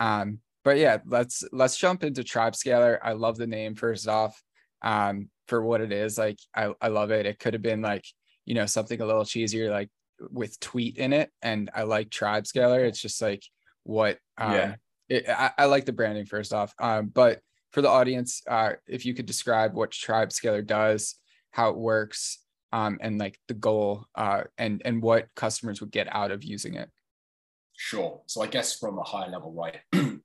Um 0.00 0.38
but 0.64 0.76
yeah 0.76 0.98
let's 1.06 1.44
let's 1.52 1.76
jump 1.76 2.02
into 2.02 2.22
TribeScaler 2.22 2.98
i 3.02 3.12
love 3.12 3.36
the 3.36 3.46
name 3.46 3.74
first 3.74 4.08
off 4.08 4.42
um 4.82 5.28
for 5.46 5.62
what 5.62 5.80
it 5.80 5.92
is 5.92 6.18
like 6.18 6.38
i, 6.54 6.72
I 6.80 6.88
love 6.88 7.10
it. 7.10 7.26
It 7.26 7.38
could 7.38 7.54
have 7.54 7.62
been 7.62 7.82
like 7.82 8.04
you 8.44 8.54
know 8.54 8.66
something 8.66 9.00
a 9.00 9.06
little 9.06 9.24
cheesier 9.24 9.70
like 9.70 9.90
with 10.30 10.58
tweet 10.60 10.96
in 10.96 11.12
it 11.12 11.30
and 11.42 11.70
i 11.74 11.82
like 11.82 12.08
TribeScaler 12.08 12.86
it's 12.86 13.00
just 13.00 13.22
like 13.22 13.42
what 13.84 14.18
um, 14.36 14.52
yeah 14.52 14.74
it, 15.08 15.28
I, 15.28 15.50
I, 15.58 15.64
like 15.66 15.84
the 15.84 15.92
branding 15.92 16.26
first 16.26 16.52
off. 16.52 16.74
Um, 16.78 17.06
but 17.06 17.40
for 17.72 17.82
the 17.82 17.88
audience, 17.88 18.42
uh, 18.48 18.72
if 18.86 19.04
you 19.04 19.14
could 19.14 19.26
describe 19.26 19.74
what 19.74 19.90
TribeScaler 19.90 20.66
does, 20.66 21.16
how 21.50 21.70
it 21.70 21.76
works, 21.76 22.38
um, 22.72 22.98
and 23.00 23.18
like 23.18 23.38
the 23.48 23.54
goal, 23.54 24.04
uh, 24.14 24.44
and 24.58 24.82
and 24.84 25.02
what 25.02 25.28
customers 25.34 25.80
would 25.80 25.90
get 25.90 26.08
out 26.14 26.30
of 26.30 26.44
using 26.44 26.74
it. 26.74 26.90
Sure. 27.76 28.20
So 28.26 28.42
I 28.42 28.46
guess 28.46 28.76
from 28.76 28.98
a 28.98 29.02
high 29.02 29.28
level, 29.28 29.52
right, 29.52 29.78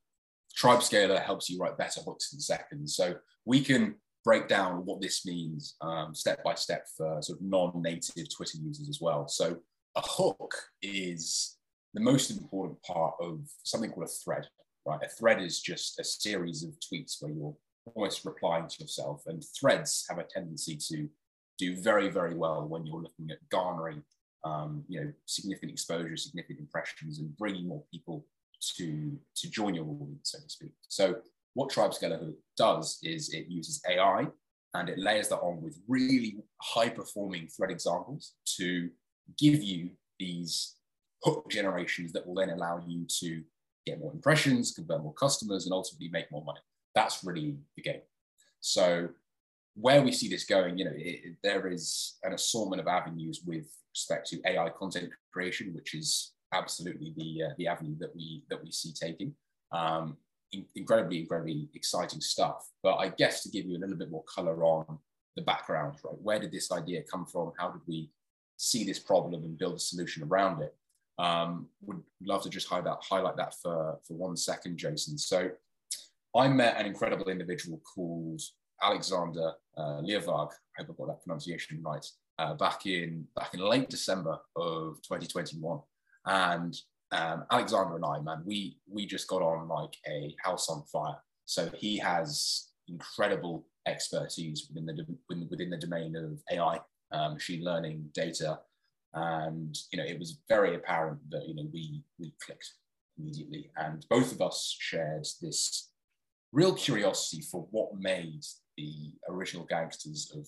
TribeScaler 0.57 1.21
helps 1.21 1.49
you 1.49 1.59
write 1.59 1.77
better 1.77 2.01
hooks 2.01 2.33
in 2.33 2.39
seconds. 2.39 2.95
So 2.95 3.15
we 3.45 3.61
can 3.61 3.95
break 4.23 4.47
down 4.47 4.85
what 4.85 5.01
this 5.01 5.25
means 5.25 5.75
um, 5.81 6.15
step 6.15 6.43
by 6.43 6.55
step 6.55 6.87
for 6.97 7.21
sort 7.21 7.39
of 7.39 7.45
non-native 7.45 8.33
Twitter 8.33 8.57
users 8.61 8.89
as 8.89 8.99
well. 9.01 9.27
So 9.27 9.57
a 9.95 10.01
hook 10.01 10.55
is 10.81 11.57
the 11.93 11.99
most 11.99 12.31
important 12.31 12.81
part 12.83 13.15
of 13.21 13.41
something 13.63 13.91
called 13.91 14.07
a 14.07 14.23
thread 14.23 14.47
right? 14.85 14.99
A 15.03 15.09
thread 15.09 15.41
is 15.41 15.61
just 15.61 15.99
a 15.99 16.03
series 16.03 16.63
of 16.63 16.71
tweets 16.79 17.21
where 17.21 17.31
you're 17.31 17.55
almost 17.95 18.25
replying 18.25 18.67
to 18.67 18.81
yourself, 18.81 19.23
and 19.27 19.43
threads 19.59 20.05
have 20.09 20.19
a 20.19 20.23
tendency 20.23 20.77
to 20.89 21.09
do 21.57 21.75
very, 21.75 22.09
very 22.09 22.35
well 22.35 22.67
when 22.67 22.85
you're 22.85 23.01
looking 23.01 23.29
at 23.31 23.49
garnering, 23.49 24.03
um, 24.43 24.83
you 24.87 24.99
know, 24.99 25.13
significant 25.25 25.71
exposure, 25.71 26.17
significant 26.17 26.59
impressions, 26.59 27.19
and 27.19 27.37
bringing 27.37 27.67
more 27.67 27.83
people 27.91 28.25
to 28.77 29.17
to 29.35 29.49
join 29.49 29.75
your 29.75 29.85
audience, 29.85 30.31
so 30.31 30.39
to 30.39 30.49
speak. 30.49 30.71
So 30.87 31.15
what 31.53 31.69
TribeScaler 31.69 32.33
does 32.57 32.99
is 33.03 33.33
it 33.33 33.47
uses 33.47 33.81
AI 33.87 34.27
and 34.73 34.89
it 34.89 34.97
layers 34.97 35.29
that 35.29 35.39
on 35.39 35.61
with 35.61 35.79
really 35.87 36.37
high 36.61 36.89
performing 36.89 37.47
thread 37.47 37.69
examples 37.69 38.33
to 38.57 38.89
give 39.37 39.61
you 39.61 39.91
these 40.19 40.75
hook 41.23 41.49
generations 41.49 42.11
that 42.13 42.25
will 42.25 42.35
then 42.35 42.49
allow 42.49 42.83
you 42.87 43.05
to 43.19 43.43
get 43.85 43.99
more 43.99 44.11
impressions, 44.11 44.71
convert 44.71 45.03
more 45.03 45.13
customers, 45.13 45.65
and 45.65 45.73
ultimately 45.73 46.09
make 46.09 46.31
more 46.31 46.43
money. 46.43 46.59
That's 46.95 47.23
really 47.23 47.57
the 47.75 47.81
game. 47.81 48.01
So 48.59 49.09
where 49.75 50.01
we 50.01 50.11
see 50.11 50.29
this 50.29 50.45
going, 50.45 50.77
you 50.77 50.85
know, 50.85 50.93
it, 50.95 51.35
there 51.43 51.67
is 51.67 52.17
an 52.23 52.33
assortment 52.33 52.81
of 52.81 52.87
avenues 52.87 53.41
with 53.45 53.65
respect 53.91 54.27
to 54.29 54.41
AI 54.45 54.69
content 54.69 55.09
creation, 55.31 55.73
which 55.73 55.93
is 55.93 56.33
absolutely 56.53 57.13
the 57.17 57.43
uh, 57.45 57.53
the 57.57 57.67
avenue 57.67 57.97
that 57.99 58.15
we 58.15 58.43
that 58.49 58.63
we 58.63 58.71
see 58.71 58.93
taking. 58.93 59.33
Um, 59.71 60.17
in, 60.51 60.65
incredibly, 60.75 61.19
incredibly 61.19 61.67
exciting 61.73 62.21
stuff. 62.21 62.69
But 62.83 62.97
I 62.97 63.09
guess 63.09 63.41
to 63.43 63.49
give 63.49 63.65
you 63.65 63.77
a 63.77 63.79
little 63.79 63.95
bit 63.95 64.11
more 64.11 64.23
color 64.23 64.63
on 64.63 64.99
the 65.35 65.41
background, 65.41 65.95
right? 66.03 66.21
Where 66.21 66.39
did 66.39 66.51
this 66.51 66.71
idea 66.71 67.01
come 67.11 67.25
from? 67.25 67.53
How 67.57 67.69
did 67.69 67.81
we 67.87 68.11
see 68.57 68.83
this 68.83 68.99
problem 68.99 69.43
and 69.43 69.57
build 69.57 69.75
a 69.75 69.79
solution 69.79 70.23
around 70.23 70.61
it? 70.61 70.75
Um, 71.19 71.67
would 71.81 72.01
love 72.25 72.41
to 72.43 72.49
just 72.49 72.67
highlight, 72.67 72.97
highlight 73.01 73.37
that 73.37 73.53
for, 73.61 73.99
for 74.07 74.13
one 74.15 74.35
second, 74.35 74.77
Jason. 74.77 75.17
So 75.17 75.51
I 76.35 76.47
met 76.47 76.79
an 76.79 76.85
incredible 76.85 77.29
individual 77.29 77.79
called 77.93 78.41
Alexander 78.81 79.53
uh. 79.77 80.01
I 80.01 80.03
hope 80.05 80.51
I 80.77 80.83
got 80.83 81.07
that 81.07 81.23
pronunciation 81.23 81.81
right. 81.83 82.05
Uh, 82.39 82.55
back 82.55 82.87
in 82.87 83.27
back 83.35 83.53
in 83.53 83.59
late 83.59 83.89
December 83.89 84.39
of 84.55 84.99
2021, 85.03 85.79
and 86.25 86.75
um, 87.11 87.45
Alexander 87.51 87.95
and 87.95 88.05
I, 88.05 88.19
man, 88.21 88.41
we 88.43 88.77
we 88.91 89.05
just 89.05 89.27
got 89.27 89.43
on 89.43 89.67
like 89.67 89.95
a 90.07 90.35
house 90.43 90.67
on 90.67 90.83
fire. 90.91 91.17
So 91.45 91.69
he 91.77 91.97
has 91.97 92.69
incredible 92.87 93.67
expertise 93.87 94.67
within 94.67 94.87
the 94.87 95.05
within 95.29 95.69
the 95.69 95.77
domain 95.77 96.15
of 96.15 96.41
AI, 96.51 96.79
um, 97.11 97.33
machine 97.33 97.63
learning, 97.63 98.09
data, 98.15 98.59
and 99.13 99.77
you 99.91 99.97
know 99.97 100.05
it 100.05 100.19
was 100.19 100.39
very 100.49 100.75
apparent 100.75 101.19
that 101.29 101.47
you 101.47 101.55
know 101.55 101.67
we 101.71 102.03
we 102.19 102.33
clicked 102.43 102.73
immediately. 103.17 103.71
And 103.77 104.05
both 104.09 104.31
of 104.31 104.41
us 104.41 104.75
shared 104.79 105.27
this 105.41 105.91
real 106.51 106.73
curiosity 106.73 107.41
for 107.41 107.67
what 107.71 107.95
made 107.99 108.43
the 108.77 109.13
original 109.29 109.65
gangsters 109.65 110.31
of 110.35 110.47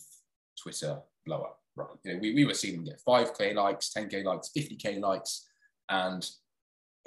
twitter 0.61 0.99
blow 1.25 1.41
up 1.41 1.59
right? 1.75 1.87
You 2.03 2.13
know 2.13 2.19
we, 2.19 2.33
we 2.33 2.45
were 2.45 2.53
seeing 2.53 2.75
them 2.75 2.85
get 2.85 3.01
5k 3.07 3.55
likes 3.55 3.91
10k 3.95 4.23
likes 4.23 4.51
50k 4.57 4.99
likes. 4.99 5.47
And 5.89 6.27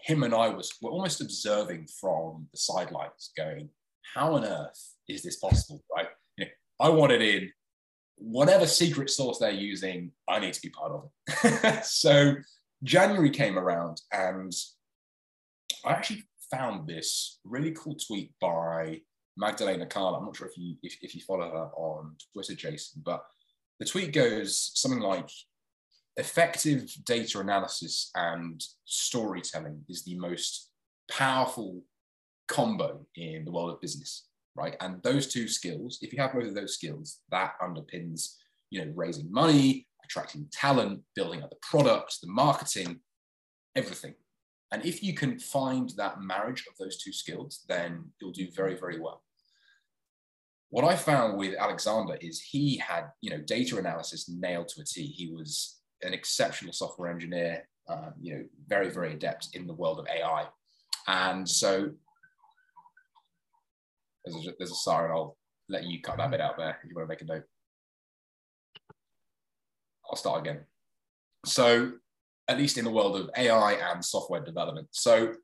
him 0.00 0.22
and 0.22 0.32
i 0.34 0.48
was 0.48 0.72
were 0.80 0.90
almost 0.90 1.20
observing 1.20 1.88
from 2.00 2.46
the 2.52 2.58
sidelines 2.58 3.32
going 3.36 3.68
how 4.14 4.34
on 4.34 4.44
earth 4.44 4.94
is 5.08 5.22
this 5.22 5.36
possible? 5.36 5.82
Right? 5.94 6.08
You 6.36 6.44
know, 6.44 6.50
i 6.80 6.88
wanted 6.88 7.22
in 7.22 7.50
whatever 8.18 8.66
secret 8.66 9.10
source 9.10 9.38
they're 9.38 9.50
using, 9.50 10.12
I 10.28 10.38
need 10.40 10.52
to 10.54 10.60
be 10.60 10.70
part 10.70 10.92
of 10.92 11.10
it. 11.44 11.84
so 11.84 12.34
January 12.82 13.30
came 13.30 13.58
around 13.58 14.00
and 14.12 14.52
I 15.84 15.92
actually 15.92 16.25
found 16.50 16.87
this 16.87 17.38
really 17.44 17.72
cool 17.72 17.96
tweet 17.96 18.32
by 18.40 19.00
Magdalena 19.37 19.87
Carl. 19.87 20.14
I'm 20.14 20.25
not 20.25 20.37
sure 20.37 20.48
if 20.48 20.56
you 20.56 20.76
if, 20.82 20.96
if 21.00 21.14
you 21.14 21.20
follow 21.22 21.48
her 21.48 21.70
on 21.76 22.16
Twitter, 22.32 22.54
Jason, 22.54 23.02
but 23.04 23.25
the 23.78 23.87
tweet 23.87 24.12
goes 24.12 24.72
something 24.75 25.00
like 25.00 25.30
effective 26.16 26.92
data 27.04 27.38
analysis 27.38 28.10
and 28.16 28.62
storytelling 28.84 29.84
is 29.88 30.04
the 30.04 30.16
most 30.16 30.70
powerful 31.10 31.82
combo 32.48 33.06
in 33.14 33.44
the 33.44 33.52
world 33.52 33.70
of 33.70 33.80
business 33.80 34.27
right? 34.58 34.76
And 34.80 35.00
those 35.02 35.28
two 35.28 35.46
skills, 35.46 35.98
if 36.02 36.12
you 36.12 36.20
have 36.20 36.34
both 36.34 36.48
of 36.48 36.54
those 36.54 36.74
skills, 36.74 37.20
that 37.30 37.52
underpins, 37.62 38.34
you 38.70 38.84
know, 38.84 38.92
raising 38.96 39.30
money, 39.30 39.86
attracting 40.04 40.48
talent, 40.50 41.00
building 41.14 41.42
up 41.42 41.50
the 41.50 42.04
the 42.22 42.28
marketing, 42.28 43.00
everything. 43.76 44.14
And 44.72 44.84
if 44.84 45.02
you 45.02 45.14
can 45.14 45.38
find 45.38 45.90
that 45.96 46.20
marriage 46.20 46.66
of 46.66 46.76
those 46.78 46.98
two 46.98 47.12
skills, 47.12 47.64
then 47.68 48.10
you'll 48.20 48.32
do 48.32 48.48
very, 48.50 48.74
very 48.74 48.98
well. 49.00 49.22
What 50.70 50.84
I 50.84 50.96
found 50.96 51.38
with 51.38 51.54
Alexander 51.54 52.16
is 52.20 52.40
he 52.40 52.76
had, 52.76 53.04
you 53.22 53.30
know, 53.30 53.38
data 53.38 53.78
analysis 53.78 54.28
nailed 54.28 54.68
to 54.68 54.82
a 54.82 54.84
T. 54.84 55.06
He 55.06 55.32
was 55.32 55.78
an 56.02 56.12
exceptional 56.12 56.74
software 56.74 57.10
engineer, 57.10 57.66
um, 57.88 58.12
you 58.20 58.34
know, 58.34 58.44
very, 58.66 58.90
very 58.90 59.14
adept 59.14 59.48
in 59.54 59.66
the 59.66 59.72
world 59.72 59.98
of 59.98 60.06
AI. 60.08 60.46
And 61.06 61.48
so 61.48 61.90
there's 64.32 64.47
a, 64.47 64.52
there's 64.58 64.70
a 64.70 64.76
siren. 64.76 65.12
I'll 65.12 65.37
let 65.68 65.85
you 65.85 66.00
cut 66.00 66.18
that 66.18 66.30
bit 66.30 66.40
out 66.40 66.56
there 66.56 66.70
if 66.82 66.88
you 66.88 66.94
want 66.94 67.08
to 67.08 67.12
make 67.12 67.23
a 67.23 67.25
note. 67.25 67.44
I'll 70.08 70.16
start 70.16 70.40
again. 70.40 70.61
So, 71.44 71.92
at 72.49 72.58
least 72.58 72.78
in 72.78 72.85
the 72.85 72.90
world 72.90 73.16
of 73.16 73.30
AI 73.37 73.73
and 73.73 74.04
software 74.04 74.42
development. 74.42 74.88
So, 74.92 75.35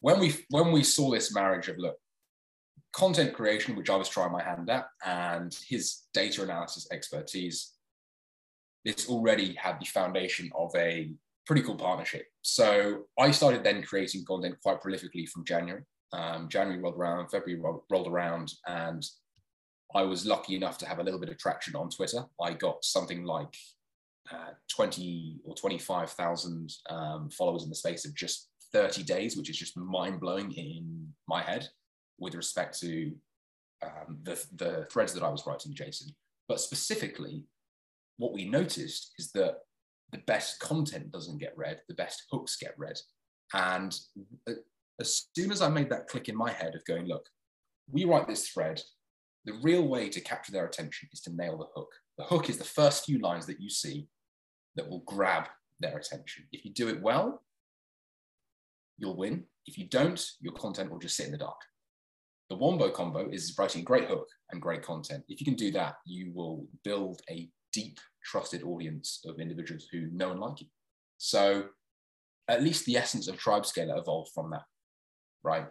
when 0.00 0.18
we 0.18 0.34
when 0.50 0.72
we 0.72 0.82
saw 0.82 1.10
this 1.10 1.34
marriage 1.34 1.68
of 1.68 1.78
look, 1.78 1.96
content 2.92 3.34
creation, 3.34 3.76
which 3.76 3.90
I 3.90 3.96
was 3.96 4.08
trying 4.08 4.32
my 4.32 4.42
hand 4.42 4.70
at, 4.70 4.86
and 5.04 5.56
his 5.68 6.04
data 6.14 6.42
analysis 6.42 6.88
expertise, 6.90 7.72
this 8.84 9.08
already 9.08 9.54
had 9.54 9.78
the 9.80 9.86
foundation 9.86 10.50
of 10.56 10.70
a 10.76 11.10
pretty 11.46 11.62
cool 11.62 11.76
partnership. 11.76 12.26
So 12.42 13.04
I 13.18 13.30
started 13.32 13.64
then 13.64 13.82
creating 13.82 14.24
content 14.24 14.56
quite 14.62 14.80
prolifically 14.80 15.28
from 15.28 15.44
January. 15.44 15.82
Um, 16.12 16.48
January 16.48 16.80
rolled 16.80 16.96
around, 16.96 17.30
February 17.30 17.60
rolled 17.90 18.08
around, 18.08 18.52
and 18.66 19.04
I 19.94 20.02
was 20.02 20.26
lucky 20.26 20.56
enough 20.56 20.78
to 20.78 20.86
have 20.86 20.98
a 20.98 21.02
little 21.02 21.20
bit 21.20 21.28
of 21.28 21.38
traction 21.38 21.76
on 21.76 21.90
Twitter. 21.90 22.24
I 22.40 22.52
got 22.52 22.84
something 22.84 23.24
like 23.24 23.54
uh, 24.30 24.52
20 24.74 25.40
or 25.44 25.54
25,000 25.54 26.72
um, 26.90 27.30
followers 27.30 27.62
in 27.62 27.68
the 27.68 27.74
space 27.74 28.04
of 28.04 28.14
just 28.14 28.48
30 28.72 29.02
days, 29.04 29.36
which 29.36 29.50
is 29.50 29.56
just 29.56 29.76
mind 29.76 30.20
blowing 30.20 30.52
in 30.52 31.12
my 31.28 31.42
head 31.42 31.68
with 32.18 32.34
respect 32.34 32.78
to 32.80 33.12
um, 33.82 34.18
the, 34.22 34.42
the 34.56 34.86
threads 34.90 35.12
that 35.14 35.22
I 35.22 35.28
was 35.28 35.46
writing, 35.46 35.74
Jason. 35.74 36.08
But 36.48 36.60
specifically, 36.60 37.44
what 38.16 38.32
we 38.32 38.48
noticed 38.48 39.12
is 39.18 39.30
that 39.32 39.58
the 40.12 40.18
best 40.18 40.60
content 40.60 41.12
doesn't 41.12 41.38
get 41.38 41.56
read, 41.56 41.80
the 41.88 41.94
best 41.94 42.24
hooks 42.30 42.56
get 42.56 42.74
read. 42.78 42.96
And 43.52 43.96
uh, 44.48 44.52
as 45.00 45.26
soon 45.36 45.52
as 45.52 45.62
I 45.62 45.68
made 45.68 45.90
that 45.90 46.08
click 46.08 46.28
in 46.28 46.36
my 46.36 46.50
head 46.50 46.74
of 46.74 46.84
going, 46.86 47.06
look, 47.06 47.26
we 47.90 48.04
write 48.04 48.26
this 48.26 48.48
thread, 48.48 48.80
the 49.44 49.58
real 49.62 49.86
way 49.86 50.08
to 50.08 50.20
capture 50.20 50.52
their 50.52 50.66
attention 50.66 51.08
is 51.12 51.20
to 51.22 51.34
nail 51.34 51.56
the 51.56 51.66
hook. 51.74 51.92
The 52.18 52.24
hook 52.24 52.48
is 52.48 52.58
the 52.58 52.64
first 52.64 53.04
few 53.04 53.18
lines 53.18 53.46
that 53.46 53.60
you 53.60 53.70
see 53.70 54.08
that 54.74 54.88
will 54.88 55.02
grab 55.06 55.48
their 55.80 55.96
attention. 55.96 56.44
If 56.52 56.64
you 56.64 56.72
do 56.72 56.88
it 56.88 57.02
well, 57.02 57.42
you'll 58.98 59.16
win. 59.16 59.44
If 59.66 59.78
you 59.78 59.86
don't, 59.88 60.24
your 60.40 60.54
content 60.54 60.90
will 60.90 60.98
just 60.98 61.16
sit 61.16 61.26
in 61.26 61.32
the 61.32 61.38
dark. 61.38 61.60
The 62.48 62.56
Wombo 62.56 62.90
combo 62.90 63.28
is 63.30 63.54
writing 63.58 63.84
great 63.84 64.08
hook 64.08 64.28
and 64.50 64.62
great 64.62 64.82
content. 64.82 65.24
If 65.28 65.40
you 65.40 65.44
can 65.44 65.56
do 65.56 65.70
that, 65.72 65.96
you 66.06 66.32
will 66.34 66.66
build 66.84 67.20
a 67.28 67.48
deep, 67.72 67.98
trusted 68.24 68.62
audience 68.62 69.20
of 69.26 69.40
individuals 69.40 69.86
who 69.90 70.08
know 70.12 70.30
and 70.30 70.40
like 70.40 70.60
you. 70.60 70.68
So 71.18 71.66
at 72.48 72.62
least 72.62 72.86
the 72.86 72.96
essence 72.96 73.28
of 73.28 73.36
TribeScaler 73.36 73.98
evolved 73.98 74.30
from 74.32 74.50
that, 74.50 74.62
right? 75.46 75.68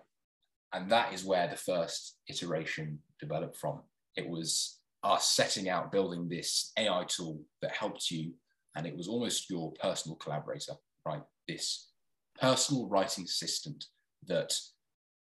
And 0.74 0.90
that 0.92 1.14
is 1.14 1.24
where 1.24 1.48
the 1.48 1.58
first 1.58 2.18
iteration 2.28 3.00
developed 3.20 3.58
from. 3.58 3.82
It 4.16 4.28
was 4.28 4.80
us 5.04 5.30
setting 5.30 5.70
out 5.70 5.92
building 5.92 6.28
this 6.28 6.72
AI 6.78 7.04
tool 7.08 7.42
that 7.62 7.76
helped 7.76 8.10
you, 8.10 8.34
and 8.76 8.88
it 8.88 8.98
was 8.98 9.08
almost 9.08 9.50
your 9.50 9.74
personal 9.74 10.16
collaborator, 10.16 10.74
right? 11.06 11.22
This 11.48 11.92
personal 12.40 12.88
writing 12.88 13.26
assistant 13.26 13.86
that 14.28 14.54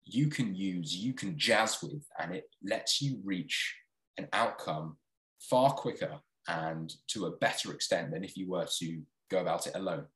you 0.05 0.29
can 0.29 0.55
use, 0.55 0.97
you 0.97 1.13
can 1.13 1.39
jazz 1.39 1.79
with, 1.83 2.05
and 2.19 2.35
it 2.35 2.49
lets 2.65 3.01
you 3.01 3.21
reach 3.25 3.77
an 4.17 4.27
outcome 4.33 4.97
far 5.39 5.71
quicker 5.73 6.19
and 6.49 6.95
to 7.09 7.27
a 7.27 7.37
better 7.37 7.73
extent 7.73 8.11
than 8.11 8.25
if 8.25 8.37
you 8.37 8.49
were 8.49 8.67
to 8.79 9.03
go 9.31 9.39
about 9.39 9.67
it 9.67 9.77
alone. 9.77 10.07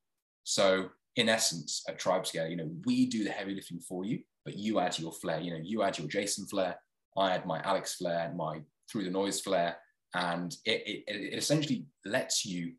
So, 0.45 0.89
in 1.16 1.28
essence, 1.28 1.83
at 1.88 2.00
TribeScale, 2.00 2.50
you 2.50 2.57
know, 2.57 2.71
we 2.85 3.07
do 3.07 3.25
the 3.25 3.31
heavy 3.31 3.54
lifting 3.54 3.81
for 3.81 4.04
you, 4.04 4.21
but 4.45 4.57
you 4.57 4.81
add 4.81 4.99
your 4.99 5.12
flair. 5.12 5.40
You 5.40 5.52
know, 5.52 5.61
you 5.62 5.83
add 5.83 5.99
your 5.99 6.09
Jason 6.09 6.47
flair, 6.47 6.76
I 7.16 7.33
add 7.33 7.47
my 7.47 7.61
Alex 7.61 7.95
flair, 7.97 8.33
my 8.35 8.61
through 8.90 9.04
the 9.04 9.11
noise 9.11 9.40
flair, 9.40 9.76
and 10.14 10.54
it, 10.64 10.83
it, 10.87 11.04
it 11.07 11.38
essentially 11.38 11.87
lets 12.04 12.45
you 12.45 12.73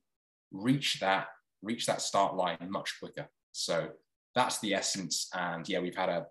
reach 0.52 1.00
that 1.00 1.28
reach 1.64 1.86
that 1.86 2.02
start 2.02 2.36
line 2.36 2.58
much 2.70 3.00
quicker. 3.00 3.28
So 3.54 3.90
that's 4.36 4.60
the 4.60 4.74
essence. 4.74 5.30
And 5.34 5.68
yeah, 5.68 5.80
we've 5.80 5.96
had 5.96 6.10
a 6.10 6.28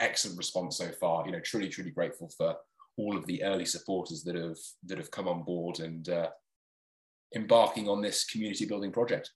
excellent 0.00 0.38
response 0.38 0.76
so 0.76 0.90
far. 1.00 1.24
You 1.26 1.32
know, 1.32 1.40
truly, 1.40 1.68
truly 1.68 1.90
grateful 1.90 2.30
for 2.36 2.54
all 2.96 3.16
of 3.16 3.26
the 3.26 3.42
early 3.42 3.64
supporters 3.64 4.22
that 4.24 4.36
have 4.36 4.58
that 4.86 4.98
have 4.98 5.10
come 5.10 5.26
on 5.26 5.42
board 5.42 5.80
and 5.80 6.08
uh, 6.08 6.28
embarking 7.34 7.88
on 7.88 8.00
this 8.00 8.24
community 8.24 8.66
building 8.66 8.92
project. 8.92 9.30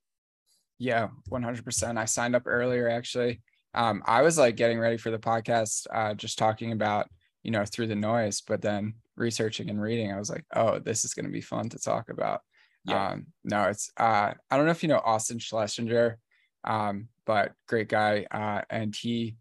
Yeah, 0.78 1.08
100%. 1.30 1.99
I 1.99 2.04
signed 2.04 2.37
up 2.37 2.44
earlier 2.47 2.88
actually. 2.88 3.42
Um, 3.75 4.02
I 4.06 4.23
was 4.23 4.38
like 4.38 4.56
getting 4.56 4.78
ready 4.78 4.97
for 4.97 5.10
the 5.10 5.19
podcast, 5.19 5.86
uh, 5.93 6.14
just 6.14 6.38
talking 6.38 6.73
about, 6.73 7.08
you 7.43 7.50
know, 7.50 7.64
through 7.64 7.88
the 7.88 7.97
noise, 7.97 8.41
but 8.41 8.62
then 8.62 8.95
researching 9.17 9.71
and 9.71 9.80
reading, 9.80 10.12
I 10.12 10.19
was 10.19 10.30
like, 10.30 10.45
oh, 10.54 10.78
this 10.78 11.04
is 11.04 11.14
going 11.14 11.26
to 11.26 11.32
be 11.32 11.41
fun 11.41 11.69
to 11.71 11.78
talk 11.78 12.08
about. 12.08 12.41
Yeah. 12.84 13.10
Um, 13.10 13.26
no, 13.45 13.64
it's, 13.64 13.91
uh, 13.97 14.32
I 14.50 14.56
don't 14.56 14.64
know 14.64 14.71
if 14.71 14.82
you 14.82 14.88
know 14.88 15.02
Austin 15.04 15.38
Schlesinger, 15.38 16.19
um, 16.64 17.08
but 17.26 17.52
great 17.67 17.88
guy. 17.88 18.26
Uh, 18.30 18.62
and 18.71 18.95
he, 18.95 19.36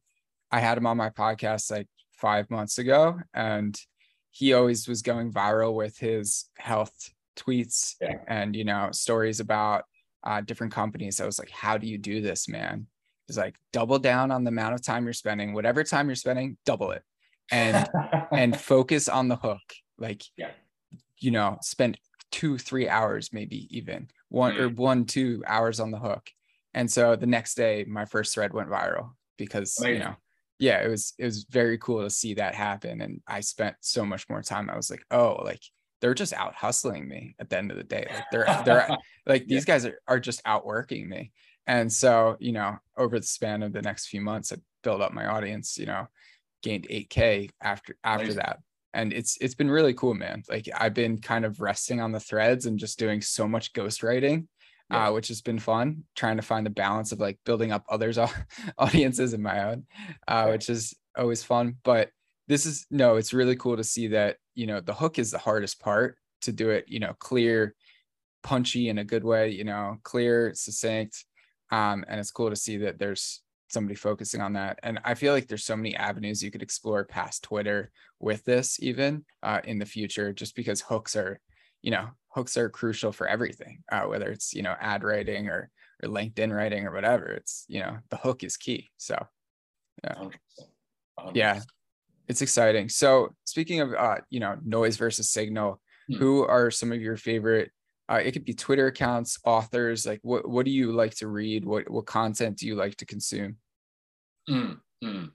I 0.51 0.59
had 0.59 0.77
him 0.77 0.87
on 0.87 0.97
my 0.97 1.09
podcast 1.09 1.71
like 1.71 1.87
five 2.13 2.49
months 2.49 2.77
ago, 2.77 3.19
and 3.33 3.79
he 4.31 4.53
always 4.53 4.87
was 4.87 5.01
going 5.01 5.31
viral 5.31 5.73
with 5.73 5.97
his 5.97 6.49
health 6.57 7.11
tweets 7.37 7.95
yeah. 8.01 8.17
and 8.27 8.55
you 8.55 8.63
know 8.63 8.89
stories 8.91 9.39
about 9.39 9.85
uh, 10.23 10.41
different 10.41 10.73
companies. 10.73 11.19
I 11.19 11.25
was 11.25 11.39
like, 11.39 11.49
how 11.49 11.77
do 11.77 11.87
you 11.87 11.97
do 11.97 12.21
this, 12.21 12.47
man? 12.47 12.87
He's 13.27 13.37
like, 13.37 13.55
double 13.73 13.99
down 13.99 14.31
on 14.31 14.43
the 14.43 14.49
amount 14.49 14.75
of 14.75 14.83
time 14.83 15.03
you're 15.03 15.13
spending. 15.13 15.53
Whatever 15.53 15.83
time 15.83 16.07
you're 16.07 16.15
spending, 16.15 16.57
double 16.65 16.91
it, 16.91 17.03
and 17.51 17.87
and 18.31 18.59
focus 18.59 19.09
on 19.09 19.27
the 19.27 19.35
hook. 19.35 19.61
Like, 19.97 20.23
yeah. 20.37 20.51
you 21.19 21.31
know, 21.31 21.57
spend 21.61 21.97
two, 22.31 22.57
three 22.57 22.87
hours, 22.87 23.33
maybe 23.33 23.67
even 23.75 24.09
one 24.29 24.53
mm. 24.53 24.59
or 24.59 24.69
one, 24.69 25.05
two 25.05 25.43
hours 25.45 25.79
on 25.79 25.91
the 25.91 25.99
hook. 25.99 26.29
And 26.73 26.91
so 26.91 27.15
the 27.15 27.25
next 27.25 27.55
day, 27.55 27.85
my 27.87 28.05
first 28.05 28.33
thread 28.33 28.53
went 28.53 28.69
viral 28.69 29.11
because 29.37 29.77
Amazing. 29.79 29.93
you 29.93 30.03
know 30.03 30.15
yeah 30.59 30.79
it 30.79 30.89
was 30.89 31.13
it 31.17 31.25
was 31.25 31.45
very 31.49 31.77
cool 31.77 32.03
to 32.03 32.09
see 32.09 32.33
that 32.33 32.55
happen 32.55 33.01
and 33.01 33.21
i 33.27 33.39
spent 33.39 33.75
so 33.81 34.05
much 34.05 34.27
more 34.29 34.41
time 34.41 34.69
i 34.69 34.75
was 34.75 34.89
like 34.89 35.03
oh 35.11 35.39
like 35.43 35.61
they're 36.01 36.13
just 36.13 36.33
out 36.33 36.53
hustling 36.55 37.07
me 37.07 37.35
at 37.39 37.49
the 37.49 37.57
end 37.57 37.71
of 37.71 37.77
the 37.77 37.83
day 37.83 38.07
like 38.13 38.25
they're 38.31 38.61
they're 38.65 38.97
like 39.25 39.45
these 39.47 39.65
guys 39.65 39.85
are, 39.85 39.99
are 40.07 40.19
just 40.19 40.41
outworking 40.45 41.07
me. 41.07 41.31
And 41.65 41.91
so 41.91 42.37
you 42.39 42.51
know 42.51 42.77
over 42.97 43.19
the 43.19 43.25
span 43.25 43.63
of 43.63 43.73
the 43.73 43.81
next 43.81 44.07
few 44.07 44.21
months 44.21 44.53
i 44.53 44.57
built 44.83 45.01
up 45.01 45.11
my 45.11 45.25
audience 45.25 45.77
you 45.77 45.85
know 45.85 46.07
gained 46.63 46.87
8k 46.89 47.49
after 47.61 47.97
after 48.03 48.23
Amazing. 48.23 48.37
that. 48.37 48.59
And 48.93 49.13
it's 49.13 49.37
it's 49.41 49.55
been 49.55 49.69
really 49.69 49.93
cool 49.93 50.13
man. 50.13 50.43
Like 50.49 50.69
i've 50.75 50.93
been 50.93 51.19
kind 51.19 51.45
of 51.45 51.59
resting 51.59 52.01
on 52.01 52.11
the 52.11 52.19
threads 52.19 52.65
and 52.65 52.79
just 52.79 52.99
doing 52.99 53.21
so 53.21 53.47
much 53.47 53.73
ghostwriting 53.73 54.47
yeah. 54.89 55.09
uh, 55.09 55.11
which 55.11 55.27
has 55.27 55.41
been 55.41 55.59
fun 55.59 56.03
trying 56.15 56.37
to 56.37 56.41
find 56.43 56.65
the 56.65 56.71
balance 56.71 57.11
of 57.11 57.19
like 57.19 57.37
building 57.45 57.71
up 57.71 57.83
others 57.89 58.17
audiences 58.77 59.33
in 59.33 59.41
my 59.41 59.71
own 59.71 59.85
uh, 60.27 60.47
which 60.47 60.69
is 60.69 60.95
always 61.17 61.43
fun. 61.43 61.75
But 61.83 62.11
this 62.47 62.65
is 62.65 62.85
no 62.89 63.17
it's 63.17 63.33
really 63.33 63.55
cool 63.55 63.77
to 63.77 63.83
see 63.83 64.07
that 64.09 64.37
you 64.57 64.65
know 64.65 64.81
the 64.81 64.93
hook 64.93 65.19
is 65.19 65.31
the 65.31 65.37
hardest 65.37 65.79
part 65.79 66.17
to 66.41 66.51
do 66.51 66.71
it 66.71 66.85
you 66.87 66.99
know 66.99 67.13
clear 67.19 67.75
punchy 68.43 68.89
in 68.89 68.97
a 68.97 69.03
good 69.03 69.23
way 69.23 69.49
you 69.49 69.63
know 69.63 69.97
clear 70.03 70.51
succinct 70.53 71.25
um, 71.71 72.03
and 72.07 72.19
it's 72.19 72.31
cool 72.31 72.49
to 72.49 72.55
see 72.55 72.77
that 72.77 72.97
there's 72.97 73.41
somebody 73.69 73.95
focusing 73.95 74.41
on 74.41 74.53
that 74.53 74.79
and 74.81 74.99
i 75.03 75.13
feel 75.13 75.33
like 75.33 75.47
there's 75.47 75.65
so 75.65 75.75
many 75.75 75.95
avenues 75.95 76.41
you 76.41 76.49
could 76.49 76.63
explore 76.63 77.03
past 77.03 77.43
twitter 77.43 77.91
with 78.19 78.43
this 78.45 78.81
even 78.81 79.23
uh, 79.43 79.59
in 79.65 79.77
the 79.77 79.85
future 79.85 80.33
just 80.33 80.55
because 80.55 80.81
hooks 80.81 81.15
are 81.15 81.39
you 81.81 81.91
know 81.91 82.07
hooks 82.29 82.57
are 82.57 82.69
crucial 82.69 83.11
for 83.11 83.27
everything 83.27 83.83
uh, 83.91 84.03
whether 84.03 84.31
it's 84.31 84.53
you 84.53 84.63
know 84.63 84.75
ad 84.79 85.03
writing 85.03 85.49
or 85.49 85.69
or 86.01 86.09
linkedin 86.09 86.55
writing 86.55 86.85
or 86.85 86.93
whatever 86.93 87.25
it's 87.27 87.65
you 87.67 87.79
know 87.79 87.97
the 88.09 88.17
hook 88.17 88.43
is 88.43 88.57
key 88.57 88.89
so 88.97 89.23
yeah 90.03 90.13
100%. 90.15 90.31
100%. 91.19 91.31
yeah 91.35 91.59
it's 92.27 92.41
exciting 92.41 92.89
so 92.89 93.33
speaking 93.45 93.81
of 93.81 93.93
uh 93.93 94.17
you 94.29 94.39
know 94.39 94.57
noise 94.63 94.97
versus 94.97 95.29
signal 95.29 95.79
hmm. 96.07 96.15
who 96.15 96.43
are 96.45 96.71
some 96.71 96.91
of 96.91 97.01
your 97.01 97.17
favorite 97.17 97.71
uh, 98.09 98.21
it 98.23 98.31
could 98.31 98.45
be 98.45 98.53
twitter 98.53 98.87
accounts 98.87 99.37
authors 99.45 100.05
like 100.05 100.19
what 100.23 100.47
what 100.47 100.65
do 100.65 100.71
you 100.71 100.91
like 100.91 101.15
to 101.15 101.27
read 101.27 101.65
what 101.65 101.89
what 101.89 102.05
content 102.05 102.57
do 102.57 102.67
you 102.67 102.75
like 102.75 102.95
to 102.95 103.05
consume 103.05 103.57
mm, 104.49 104.77
mm. 105.03 105.29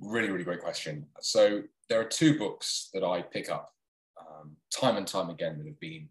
really 0.00 0.30
really 0.30 0.44
great 0.44 0.62
question 0.62 1.06
so 1.20 1.62
there 1.88 2.00
are 2.00 2.04
two 2.04 2.38
books 2.38 2.88
that 2.94 3.04
i 3.04 3.20
pick 3.20 3.50
up 3.50 3.70
um, 4.18 4.56
time 4.70 4.96
and 4.96 5.06
time 5.06 5.30
again 5.30 5.58
that 5.58 5.66
have 5.66 5.80
been 5.80 6.08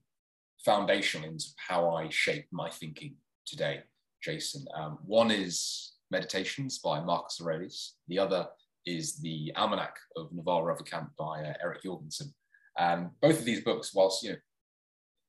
foundational 0.65 1.29
into 1.29 1.45
how 1.57 1.91
I 1.91 2.09
shape 2.09 2.47
my 2.51 2.69
thinking 2.69 3.15
today, 3.45 3.83
Jason. 4.21 4.65
Um, 4.75 4.97
one 5.05 5.29
is 5.29 5.93
Meditations 6.11 6.79
by 6.79 6.99
Marcus 6.99 7.39
Aurelius. 7.41 7.95
The 8.07 8.19
other 8.19 8.47
is 8.85 9.17
The 9.17 9.51
Almanac 9.55 9.95
of 10.15 10.31
Naval 10.31 10.63
Ravikant 10.63 11.09
by 11.17 11.41
uh, 11.41 11.53
Eric 11.63 11.83
Jorgenson. 11.83 12.33
Um, 12.77 13.11
both 13.21 13.39
of 13.39 13.45
these 13.45 13.63
books, 13.63 13.93
whilst 13.93 14.23
you 14.23 14.31
know 14.31 14.37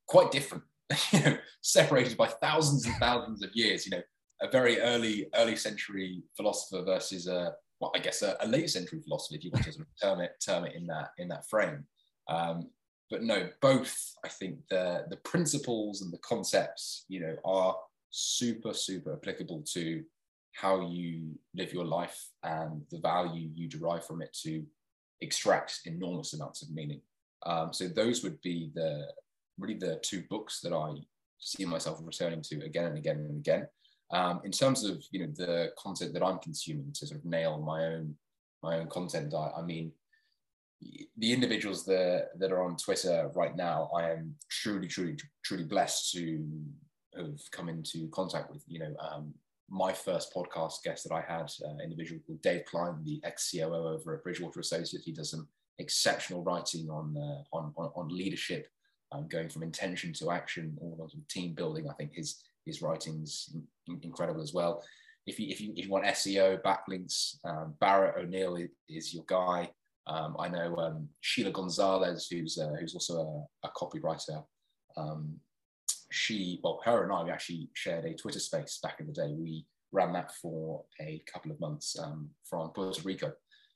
quite 0.07 0.31
different, 0.31 0.65
you 1.13 1.21
know, 1.21 1.37
separated 1.63 2.17
by 2.17 2.27
thousands 2.27 2.87
and 2.87 2.95
thousands 2.97 3.43
of 3.43 3.51
years, 3.55 3.87
you 3.87 3.91
know, 3.91 4.03
a 4.43 4.51
very 4.51 4.81
early 4.81 5.29
early 5.35 5.57
century 5.57 6.23
philosopher 6.37 6.85
versus 6.85 7.27
a 7.27 7.55
well, 7.81 7.93
I 7.95 7.99
guess 7.99 8.23
a, 8.23 8.37
a 8.41 8.47
late 8.47 8.71
century 8.71 9.01
philosopher, 9.03 9.37
if 9.37 9.45
you 9.45 9.51
want 9.53 9.67
to 9.67 9.87
term 10.03 10.21
it 10.21 10.33
term 10.45 10.65
it 10.65 10.75
in 10.75 10.87
that 10.87 11.11
in 11.19 11.29
that 11.29 11.49
frame. 11.49 11.85
Um, 12.29 12.71
but 13.11 13.23
no, 13.23 13.49
both 13.61 13.97
I 14.25 14.29
think 14.29 14.59
the 14.71 15.05
the 15.09 15.19
principles 15.19 16.03
and 16.03 16.13
the 16.13 16.19
concepts, 16.19 17.05
you 17.09 17.21
know, 17.21 17.37
are 17.45 17.77
super 18.11 18.73
super 18.73 19.13
applicable 19.15 19.63
to 19.73 20.03
how 20.57 20.89
you 20.89 21.39
live 21.55 21.73
your 21.73 21.85
life 21.85 22.29
and 22.43 22.83
the 22.91 22.99
value 22.99 23.51
you 23.55 23.69
derive 23.69 24.07
from 24.07 24.23
it 24.23 24.37
to 24.43 24.65
extract 25.21 25.81
enormous 25.85 26.33
amounts 26.33 26.63
of 26.63 26.71
meaning. 26.71 27.01
Um, 27.45 27.73
so 27.73 27.89
those 27.89 28.23
would 28.23 28.41
be 28.41 28.71
the 28.75 29.09
really 29.59 29.79
the 29.79 30.01
two 30.03 30.23
books 30.29 30.61
that 30.61 30.73
I 30.73 30.95
see 31.39 31.65
myself 31.65 32.01
returning 32.03 32.43
to 32.43 32.65
again 32.65 32.87
and 32.87 32.99
again 32.99 33.17
and 33.17 33.39
again. 33.39 33.69
Um, 34.11 34.41
in 34.45 34.53
terms 34.53 34.85
of 34.85 35.03
you 35.11 35.21
know 35.21 35.33
the 35.37 35.73
content 35.79 36.13
that 36.15 36.23
I'm 36.23 36.39
consuming 36.39 36.93
to 36.95 37.07
sort 37.07 37.21
of 37.21 37.25
nail 37.25 37.59
my 37.59 37.85
own 37.85 38.15
my 38.63 38.79
own 38.79 38.89
content 38.89 39.31
diet, 39.31 39.53
I 39.57 39.63
mean 39.63 39.93
the 41.19 41.33
individuals 41.33 41.85
that 41.87 42.31
that 42.39 42.53
are 42.53 42.63
on 42.63 42.77
Twitter 42.77 43.31
right 43.35 43.57
now, 43.57 43.91
I 43.97 44.11
am 44.11 44.35
truly, 44.51 44.89
truly, 44.89 45.17
truly 45.45 45.65
blessed 45.65 46.13
to 46.13 46.45
have 47.17 47.41
come 47.51 47.69
into 47.69 48.09
contact 48.09 48.51
with. 48.51 48.63
You 48.67 48.81
know, 48.81 48.97
um, 48.99 49.35
my 49.69 49.93
first 49.93 50.33
podcast 50.35 50.83
guest 50.85 51.09
that 51.09 51.15
I 51.15 51.21
had, 51.21 51.51
uh, 51.65 51.83
individual 51.83 52.21
called 52.27 52.43
Dave 52.43 52.65
Kline, 52.67 53.03
the 53.05 53.21
ex 53.25 53.51
COO 53.51 53.75
over 53.75 54.15
at 54.15 54.23
Bridgewater 54.23 54.61
Associates. 54.61 55.05
He 55.05 55.13
does 55.13 55.31
some 55.31 55.49
exceptional 55.79 56.43
writing 56.43 56.89
on 56.89 57.17
uh, 57.17 57.57
on, 57.57 57.73
on, 57.77 57.91
on 57.97 58.09
leadership, 58.09 58.69
um, 59.13 59.29
going 59.29 59.49
from 59.49 59.63
intention 59.63 60.13
to 60.15 60.31
action, 60.31 60.77
all 60.81 60.99
of 61.03 61.29
team 61.29 61.55
building. 61.55 61.89
I 61.89 61.95
think 61.95 62.15
his 62.15 62.43
his 62.65 62.83
writing's 62.83 63.55
in, 63.89 63.99
incredible 64.03 64.43
as 64.43 64.53
well. 64.55 64.85
If 65.27 65.41
you, 65.41 65.49
if 65.49 65.61
you 65.61 65.73
if 65.77 65.87
you 65.87 65.91
want 65.91 66.05
SEO 66.07 66.63
backlinks, 66.63 67.37
um, 67.45 67.75
Barrett 67.81 68.17
O'Neill 68.19 68.59
is 68.89 69.13
your 69.13 69.25
guy. 69.27 69.71
Um, 70.07 70.37
I 70.39 70.49
know 70.49 70.77
um, 70.77 71.09
Sheila 71.21 71.51
Gonzalez, 71.51 72.29
who's 72.31 72.59
uh, 72.59 72.75
who's 72.79 72.95
also 72.95 73.49
a, 73.65 73.67
a 73.67 73.71
copywriter. 73.77 74.45
She, 76.17 76.61
well, 76.63 76.81
her 76.85 77.05
and 77.05 77.13
I, 77.13 77.23
we 77.23 77.31
actually 77.31 77.69
shared 77.75 78.05
a 78.05 78.15
Twitter 78.15 78.41
space 78.41 78.79
back 78.83 79.01
in 79.01 79.07
the 79.07 79.13
day. 79.13 79.35
We 79.37 79.67
ran 79.93 80.13
that 80.15 80.33
for 80.33 80.85
a 81.01 81.23
couple 81.33 81.53
of 81.53 81.61
months 81.61 81.99
um, 81.99 82.31
from 82.49 82.71
Puerto 82.71 83.03
Rico. 83.03 83.33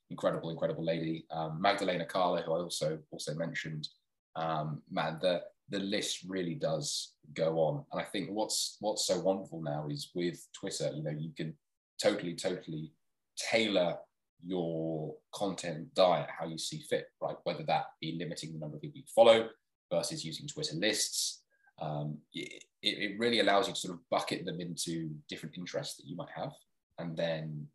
Incredible, 0.09 0.49
incredible 0.49 0.83
lady. 0.83 1.25
Um, 1.31 1.61
Magdalena 1.61 2.05
Carla, 2.05 2.41
who 2.41 2.53
I 2.53 2.59
also 2.59 2.99
also 3.11 3.33
mentioned. 3.35 3.87
Um, 4.35 4.81
man, 4.89 5.19
the 5.21 5.41
the 5.69 5.79
list 5.79 6.25
really 6.27 6.55
does 6.55 7.13
go 7.33 7.57
on. 7.59 7.85
And 7.91 8.01
I 8.01 8.03
think 8.03 8.29
what's 8.29 8.77
what's 8.81 9.05
so 9.05 9.19
wonderful 9.19 9.61
now 9.61 9.87
is 9.89 10.11
with 10.13 10.45
Twitter, 10.53 10.91
you 10.93 11.03
know, 11.03 11.11
you 11.17 11.31
can 11.35 11.53
totally, 12.01 12.35
totally 12.35 12.91
tailor 13.37 13.95
your 14.43 15.15
content 15.33 15.93
diet 15.93 16.27
how 16.37 16.47
you 16.47 16.57
see 16.57 16.83
fit, 16.89 17.05
right? 17.21 17.35
Whether 17.43 17.63
that 17.63 17.85
be 18.01 18.17
limiting 18.19 18.53
the 18.53 18.59
number 18.59 18.77
of 18.77 18.81
people 18.81 18.97
you 18.97 19.03
follow 19.15 19.49
versus 19.91 20.25
using 20.25 20.47
Twitter 20.47 20.75
lists. 20.75 21.40
Um, 21.81 22.17
it, 22.33 22.63
it 22.83 23.19
really 23.19 23.39
allows 23.39 23.67
you 23.67 23.73
to 23.73 23.79
sort 23.79 23.93
of 23.93 24.09
bucket 24.09 24.45
them 24.45 24.59
into 24.61 25.09
different 25.27 25.57
interests 25.57 25.97
that 25.97 26.07
you 26.07 26.15
might 26.15 26.29
have, 26.35 26.53
and 26.99 27.17
then 27.17 27.67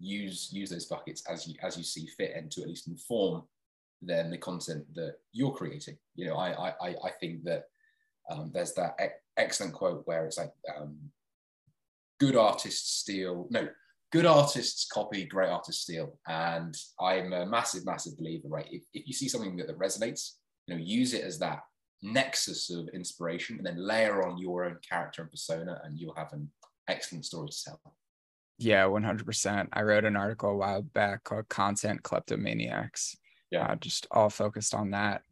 use 0.00 0.50
use 0.52 0.70
those 0.70 0.86
buckets 0.86 1.24
as 1.28 1.46
you 1.46 1.54
as 1.62 1.76
you 1.76 1.84
see 1.84 2.06
fit, 2.06 2.32
and 2.36 2.50
to 2.52 2.62
at 2.62 2.68
least 2.68 2.88
inform 2.88 3.42
then 4.00 4.30
the 4.30 4.38
content 4.38 4.84
that 4.94 5.16
you're 5.32 5.52
creating. 5.52 5.96
You 6.14 6.26
know, 6.26 6.36
I 6.36 6.72
I 6.80 6.94
I 7.04 7.10
think 7.20 7.44
that 7.44 7.64
um, 8.30 8.50
there's 8.54 8.74
that 8.74 8.96
excellent 9.36 9.74
quote 9.74 10.06
where 10.06 10.24
it's 10.24 10.38
like, 10.38 10.52
um, 10.76 10.96
"Good 12.18 12.36
artists 12.36 13.00
steal 13.00 13.48
no." 13.50 13.68
good 14.10 14.26
artists 14.26 14.86
copy, 14.90 15.24
great 15.24 15.50
artists 15.50 15.82
steal. 15.82 16.18
And 16.26 16.74
I'm 17.00 17.32
a 17.32 17.46
massive, 17.46 17.84
massive 17.84 18.16
believer, 18.16 18.48
right? 18.48 18.66
If, 18.70 18.82
if 18.94 19.06
you 19.06 19.12
see 19.12 19.28
something 19.28 19.56
that, 19.56 19.66
that 19.66 19.78
resonates, 19.78 20.36
you 20.66 20.74
know, 20.74 20.80
use 20.82 21.14
it 21.14 21.24
as 21.24 21.38
that 21.40 21.60
nexus 22.02 22.70
of 22.70 22.88
inspiration 22.88 23.56
and 23.56 23.66
then 23.66 23.76
layer 23.76 24.26
on 24.26 24.38
your 24.38 24.64
own 24.64 24.78
character 24.88 25.22
and 25.22 25.30
persona 25.30 25.80
and 25.84 25.98
you'll 25.98 26.14
have 26.14 26.32
an 26.32 26.50
excellent 26.88 27.24
story 27.24 27.48
to 27.48 27.64
tell. 27.64 27.80
Yeah, 28.58 28.84
100%. 28.84 29.68
I 29.72 29.82
wrote 29.82 30.04
an 30.04 30.16
article 30.16 30.50
a 30.50 30.56
while 30.56 30.82
back 30.82 31.24
called 31.24 31.48
Content 31.48 32.02
Kleptomaniacs. 32.02 33.16
Yeah. 33.50 33.66
Uh, 33.66 33.76
just 33.76 34.06
all 34.10 34.30
focused 34.30 34.74
on 34.74 34.90
that. 34.90 35.22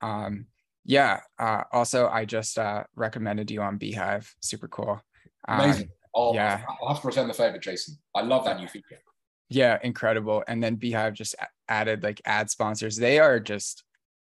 Um, 0.00 0.46
yeah. 0.84 1.20
Uh, 1.38 1.64
also, 1.72 2.08
I 2.08 2.24
just 2.24 2.58
uh, 2.58 2.84
recommended 2.94 3.50
you 3.50 3.60
on 3.60 3.78
beehiiv. 3.78 4.32
Super 4.40 4.68
cool. 4.68 5.00
Um, 5.48 5.60
Amazing. 5.60 5.88
I'll, 6.14 6.32
yeah. 6.34 6.62
I'll 6.80 6.94
have 6.94 7.02
to 7.02 7.08
return 7.08 7.28
the 7.28 7.34
favor, 7.34 7.58
Jason. 7.58 7.98
I 8.14 8.22
love 8.22 8.44
that 8.44 8.58
new 8.58 8.68
feature. 8.68 9.00
Yeah, 9.48 9.78
incredible. 9.82 10.44
And 10.46 10.62
then 10.62 10.76
beehiiv 10.76 11.12
just 11.14 11.34
added 11.68 12.02
like 12.02 12.20
ad 12.24 12.50
sponsors. 12.50 12.96
They 12.96 13.18
are 13.18 13.40
just 13.40 13.84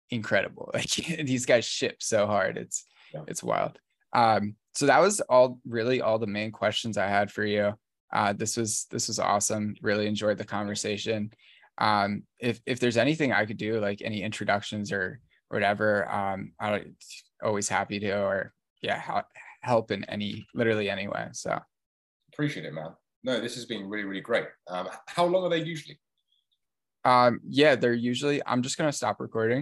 incredible. 0.09 0.71
Like 0.73 0.89
these 0.91 1.45
guys 1.45 1.65
ship 1.65 1.97
so 1.99 2.27
hard. 2.27 2.57
It's 2.57 2.85
yeah. 3.13 3.23
it's 3.27 3.43
wild. 3.43 3.79
Um, 4.13 4.55
so 4.73 4.85
that 4.85 5.01
was 5.01 5.21
all 5.21 5.59
really 5.67 6.01
all 6.01 6.19
the 6.19 6.27
main 6.27 6.51
questions 6.51 6.97
I 6.97 7.07
had 7.07 7.31
for 7.31 7.45
you. 7.45 7.73
Uh, 8.13 8.33
this 8.33 8.57
was 8.57 8.85
this 8.91 9.07
was 9.07 9.19
awesome. 9.19 9.75
Really 9.81 10.07
enjoyed 10.07 10.37
the 10.37 10.45
conversation. 10.45 11.31
Um, 11.77 12.23
if 12.39 12.61
if 12.65 12.79
there's 12.79 12.97
anything 12.97 13.31
I 13.31 13.45
could 13.45 13.57
do, 13.57 13.79
like 13.79 14.01
any 14.01 14.23
introductions 14.23 14.91
or 14.91 15.19
whatever, 15.49 16.09
um, 16.11 16.53
I'm 16.59 16.95
always 17.43 17.69
happy 17.69 17.99
to. 17.99 18.19
Or 18.19 18.53
yeah, 18.81 19.21
help 19.61 19.91
in 19.91 20.03
any 20.05 20.47
literally 20.53 20.89
any 20.89 21.07
way. 21.07 21.27
So 21.33 21.59
Appreciate 22.33 22.65
it, 22.65 22.73
man. 22.73 22.91
No, 23.23 23.39
this 23.39 23.55
has 23.55 23.65
been 23.65 23.89
really, 23.89 24.05
really 24.05 24.21
great. 24.21 24.45
Um, 24.67 24.89
how 25.07 25.25
long 25.25 25.43
are 25.43 25.49
they 25.49 25.63
usually? 25.63 25.99
Um, 27.03 27.39
yeah, 27.47 27.75
they're 27.75 27.93
usually. 27.93 28.41
I'm 28.45 28.61
just 28.61 28.77
gonna 28.77 28.91
stop 28.91 29.19
recording. 29.19 29.55